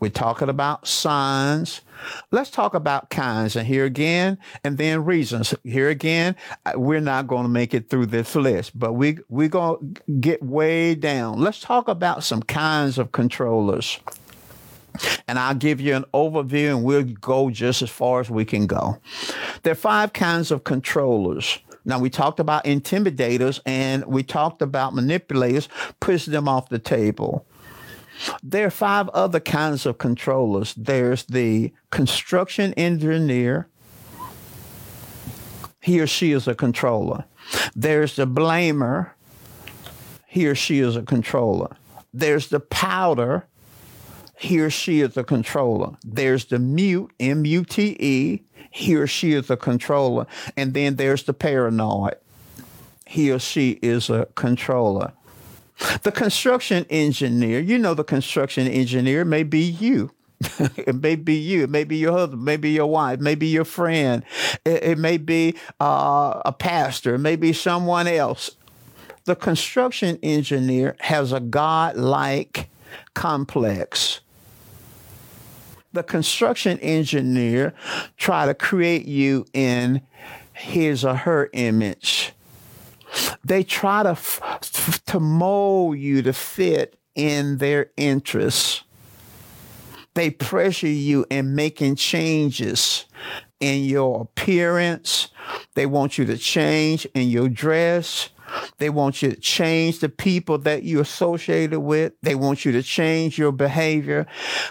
We're 0.00 0.10
talking 0.10 0.48
about 0.48 0.88
signs. 0.88 1.82
Let's 2.30 2.50
talk 2.50 2.74
about 2.74 3.10
kinds. 3.10 3.56
And 3.56 3.66
here 3.66 3.84
again, 3.84 4.38
and 4.62 4.78
then 4.78 5.04
reasons. 5.04 5.54
Here 5.64 5.88
again, 5.88 6.36
uh, 6.66 6.72
we're 6.76 7.00
not 7.00 7.26
going 7.26 7.44
to 7.44 7.48
make 7.48 7.74
it 7.74 7.88
through 7.88 8.06
this 8.06 8.34
list, 8.34 8.78
but 8.78 8.92
we, 8.92 9.18
we're 9.28 9.48
going 9.48 9.94
to 9.94 10.12
get 10.12 10.42
way 10.42 10.94
down. 10.94 11.40
Let's 11.40 11.60
talk 11.60 11.88
about 11.88 12.24
some 12.24 12.42
kinds 12.42 12.98
of 12.98 13.12
controllers. 13.12 13.98
And 15.26 15.38
I'll 15.38 15.54
give 15.54 15.80
you 15.80 15.96
an 15.96 16.04
overview 16.14 16.70
and 16.70 16.84
we'll 16.84 17.02
go 17.02 17.50
just 17.50 17.82
as 17.82 17.90
far 17.90 18.20
as 18.20 18.30
we 18.30 18.44
can 18.44 18.66
go. 18.66 18.98
There 19.62 19.72
are 19.72 19.76
five 19.76 20.12
kinds 20.12 20.50
of 20.50 20.64
controllers. 20.64 21.58
Now, 21.84 21.98
we 21.98 22.10
talked 22.10 22.40
about 22.40 22.64
intimidators 22.64 23.60
and 23.66 24.04
we 24.06 24.22
talked 24.22 24.62
about 24.62 24.94
manipulators, 24.94 25.68
push 26.00 26.24
them 26.26 26.48
off 26.48 26.68
the 26.68 26.78
table. 26.78 27.44
There 28.42 28.66
are 28.66 28.70
five 28.70 29.08
other 29.10 29.40
kinds 29.40 29.86
of 29.86 29.98
controllers. 29.98 30.74
There's 30.74 31.24
the 31.24 31.72
construction 31.90 32.72
engineer. 32.74 33.68
He 35.80 36.00
or 36.00 36.06
she 36.06 36.32
is 36.32 36.48
a 36.48 36.54
controller. 36.54 37.24
There's 37.74 38.16
the 38.16 38.26
blamer. 38.26 39.10
He 40.26 40.46
or 40.46 40.54
she 40.54 40.80
is 40.80 40.96
a 40.96 41.02
controller. 41.02 41.76
There's 42.12 42.48
the 42.48 42.60
pouter. 42.60 43.46
He 44.36 44.60
or 44.60 44.70
she 44.70 45.00
is 45.00 45.16
a 45.16 45.24
controller. 45.24 45.96
There's 46.04 46.46
the 46.46 46.58
mute, 46.58 47.12
M 47.20 47.44
U 47.44 47.64
T 47.64 47.96
E. 48.00 48.42
He 48.70 48.96
or 48.96 49.06
she 49.06 49.32
is 49.32 49.50
a 49.50 49.56
controller. 49.56 50.26
And 50.56 50.74
then 50.74 50.96
there's 50.96 51.22
the 51.24 51.34
paranoid. 51.34 52.16
He 53.06 53.30
or 53.30 53.38
she 53.38 53.78
is 53.82 54.10
a 54.10 54.26
controller. 54.34 55.12
The 56.02 56.12
construction 56.12 56.86
engineer, 56.88 57.60
you 57.60 57.78
know, 57.78 57.94
the 57.94 58.04
construction 58.04 58.66
engineer 58.68 59.24
may 59.24 59.42
be 59.42 59.60
you. 59.60 60.12
it 60.76 60.94
may 61.02 61.16
be 61.16 61.34
you. 61.34 61.64
It 61.64 61.70
may 61.70 61.84
be 61.84 61.96
your 61.96 62.12
husband. 62.12 62.44
Maybe 62.44 62.70
your 62.70 62.86
wife. 62.86 63.20
Maybe 63.20 63.46
your 63.46 63.64
friend. 63.64 64.22
It, 64.64 64.82
it 64.82 64.98
may 64.98 65.16
be 65.16 65.56
uh, 65.80 66.42
a 66.44 66.52
pastor. 66.52 67.14
It 67.14 67.20
may 67.20 67.36
be 67.36 67.52
someone 67.52 68.06
else. 68.06 68.50
The 69.24 69.34
construction 69.34 70.18
engineer 70.22 70.96
has 71.00 71.32
a 71.32 71.40
God-like 71.40 72.68
complex. 73.14 74.20
The 75.92 76.02
construction 76.02 76.78
engineer 76.80 77.72
try 78.16 78.46
to 78.46 78.54
create 78.54 79.06
you 79.06 79.46
in 79.54 80.02
his 80.52 81.04
or 81.04 81.14
her 81.14 81.48
image. 81.52 82.32
They 83.44 83.62
try 83.62 84.02
to 84.02 84.10
f- 84.10 85.02
to 85.06 85.20
mold 85.20 85.98
you 85.98 86.22
to 86.22 86.32
fit 86.32 86.98
in 87.14 87.58
their 87.58 87.90
interests. 87.96 88.82
They 90.14 90.30
pressure 90.30 90.86
you 90.86 91.26
in 91.28 91.54
making 91.54 91.96
changes 91.96 93.04
in 93.60 93.84
your 93.84 94.22
appearance. 94.22 95.28
They 95.74 95.86
want 95.86 96.18
you 96.18 96.24
to 96.26 96.38
change 96.38 97.04
in 97.14 97.28
your 97.28 97.48
dress. 97.48 98.30
They 98.78 98.90
want 98.90 99.22
you 99.22 99.30
to 99.30 99.40
change 99.40 99.98
the 99.98 100.08
people 100.08 100.58
that 100.58 100.84
you 100.84 101.00
associated 101.00 101.80
with. 101.80 102.12
They 102.22 102.34
want 102.34 102.64
you 102.64 102.72
to 102.72 102.82
change 102.82 103.38
your 103.38 103.52
behavior. 103.52 104.26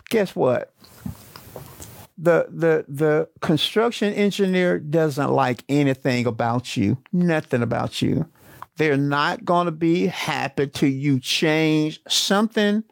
Guess 0.09 0.35
what? 0.35 0.72
The 2.17 2.47
the 2.49 2.85
the 2.87 3.29
construction 3.41 4.13
engineer 4.13 4.79
doesn't 4.79 5.31
like 5.31 5.63
anything 5.67 6.25
about 6.25 6.77
you. 6.77 6.97
Nothing 7.11 7.61
about 7.61 8.01
you. 8.01 8.29
They're 8.77 8.97
not 8.97 9.45
going 9.45 9.65
to 9.65 9.71
be 9.71 10.07
happy 10.07 10.67
to 10.67 10.87
you 10.87 11.19
change 11.19 12.01
something 12.07 12.83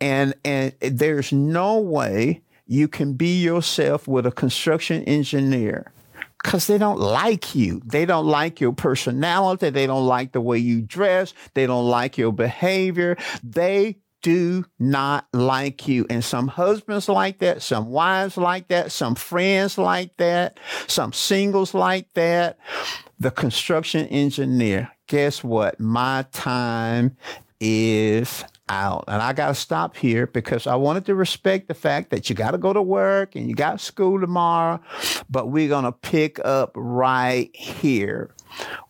and 0.00 0.34
and 0.44 0.72
there's 0.80 1.32
no 1.32 1.78
way 1.78 2.42
you 2.66 2.88
can 2.88 3.14
be 3.14 3.42
yourself 3.42 4.08
with 4.08 4.26
a 4.26 4.30
construction 4.30 5.02
engineer 5.04 5.92
because 6.42 6.66
they 6.66 6.78
don't 6.78 6.98
like 6.98 7.54
you. 7.54 7.80
They 7.84 8.04
don't 8.04 8.26
like 8.26 8.60
your 8.60 8.72
personality. 8.72 9.70
They 9.70 9.86
don't 9.86 10.06
like 10.06 10.32
the 10.32 10.40
way 10.40 10.58
you 10.58 10.80
dress. 10.80 11.34
They 11.54 11.66
don't 11.66 11.86
like 11.86 12.18
your 12.18 12.32
behavior. 12.32 13.16
They 13.42 13.98
do 14.22 14.64
not 14.78 15.26
like 15.32 15.86
you. 15.86 16.06
And 16.08 16.24
some 16.24 16.48
husbands 16.48 17.08
like 17.08 17.38
that, 17.40 17.62
some 17.62 17.90
wives 17.90 18.36
like 18.36 18.68
that, 18.68 18.92
some 18.92 19.14
friends 19.14 19.76
like 19.76 20.16
that, 20.16 20.58
some 20.86 21.12
singles 21.12 21.74
like 21.74 22.12
that. 22.14 22.58
The 23.18 23.30
construction 23.30 24.06
engineer, 24.06 24.90
guess 25.06 25.44
what? 25.44 25.78
My 25.78 26.24
time 26.32 27.16
is 27.60 28.44
out. 28.68 29.04
And 29.06 29.22
I 29.22 29.32
got 29.32 29.48
to 29.48 29.54
stop 29.54 29.96
here 29.96 30.26
because 30.26 30.66
I 30.66 30.74
wanted 30.74 31.06
to 31.06 31.14
respect 31.14 31.68
the 31.68 31.74
fact 31.74 32.10
that 32.10 32.28
you 32.28 32.34
got 32.34 32.52
to 32.52 32.58
go 32.58 32.72
to 32.72 32.82
work 32.82 33.36
and 33.36 33.48
you 33.48 33.54
got 33.54 33.80
school 33.80 34.20
tomorrow, 34.20 34.80
but 35.28 35.50
we're 35.50 35.68
going 35.68 35.84
to 35.84 35.92
pick 35.92 36.40
up 36.44 36.72
right 36.74 37.54
here. 37.54 38.34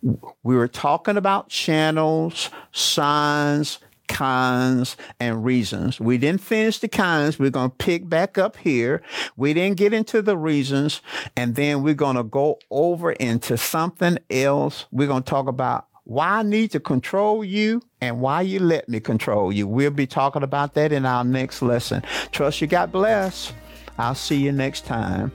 We 0.02 0.56
were 0.56 0.68
talking 0.68 1.16
about 1.16 1.48
channels, 1.48 2.50
signs, 2.72 3.78
cons 4.12 4.96
and 5.18 5.44
reasons. 5.44 5.98
We 5.98 6.18
didn't 6.18 6.42
finish 6.42 6.78
the 6.78 6.88
cons. 6.88 7.38
We're 7.38 7.50
going 7.50 7.70
to 7.70 7.76
pick 7.76 8.08
back 8.08 8.36
up 8.36 8.56
here. 8.56 9.02
We 9.36 9.54
didn't 9.54 9.78
get 9.78 9.94
into 9.94 10.20
the 10.20 10.36
reasons. 10.36 11.00
And 11.36 11.54
then 11.54 11.82
we're 11.82 11.94
going 11.94 12.16
to 12.16 12.22
go 12.22 12.58
over 12.70 13.12
into 13.12 13.56
something 13.56 14.18
else. 14.30 14.84
We're 14.92 15.08
going 15.08 15.22
to 15.22 15.30
talk 15.30 15.48
about 15.48 15.86
why 16.04 16.28
I 16.28 16.42
need 16.42 16.72
to 16.72 16.80
control 16.80 17.42
you 17.42 17.80
and 18.00 18.20
why 18.20 18.42
you 18.42 18.60
let 18.60 18.88
me 18.88 19.00
control 19.00 19.50
you. 19.50 19.66
We'll 19.66 19.90
be 19.90 20.06
talking 20.06 20.42
about 20.42 20.74
that 20.74 20.92
in 20.92 21.06
our 21.06 21.24
next 21.24 21.62
lesson. 21.62 22.02
Trust 22.32 22.60
you 22.60 22.66
got 22.66 22.92
blessed. 22.92 23.54
I'll 23.98 24.14
see 24.14 24.36
you 24.36 24.52
next 24.52 24.84
time. 24.84 25.32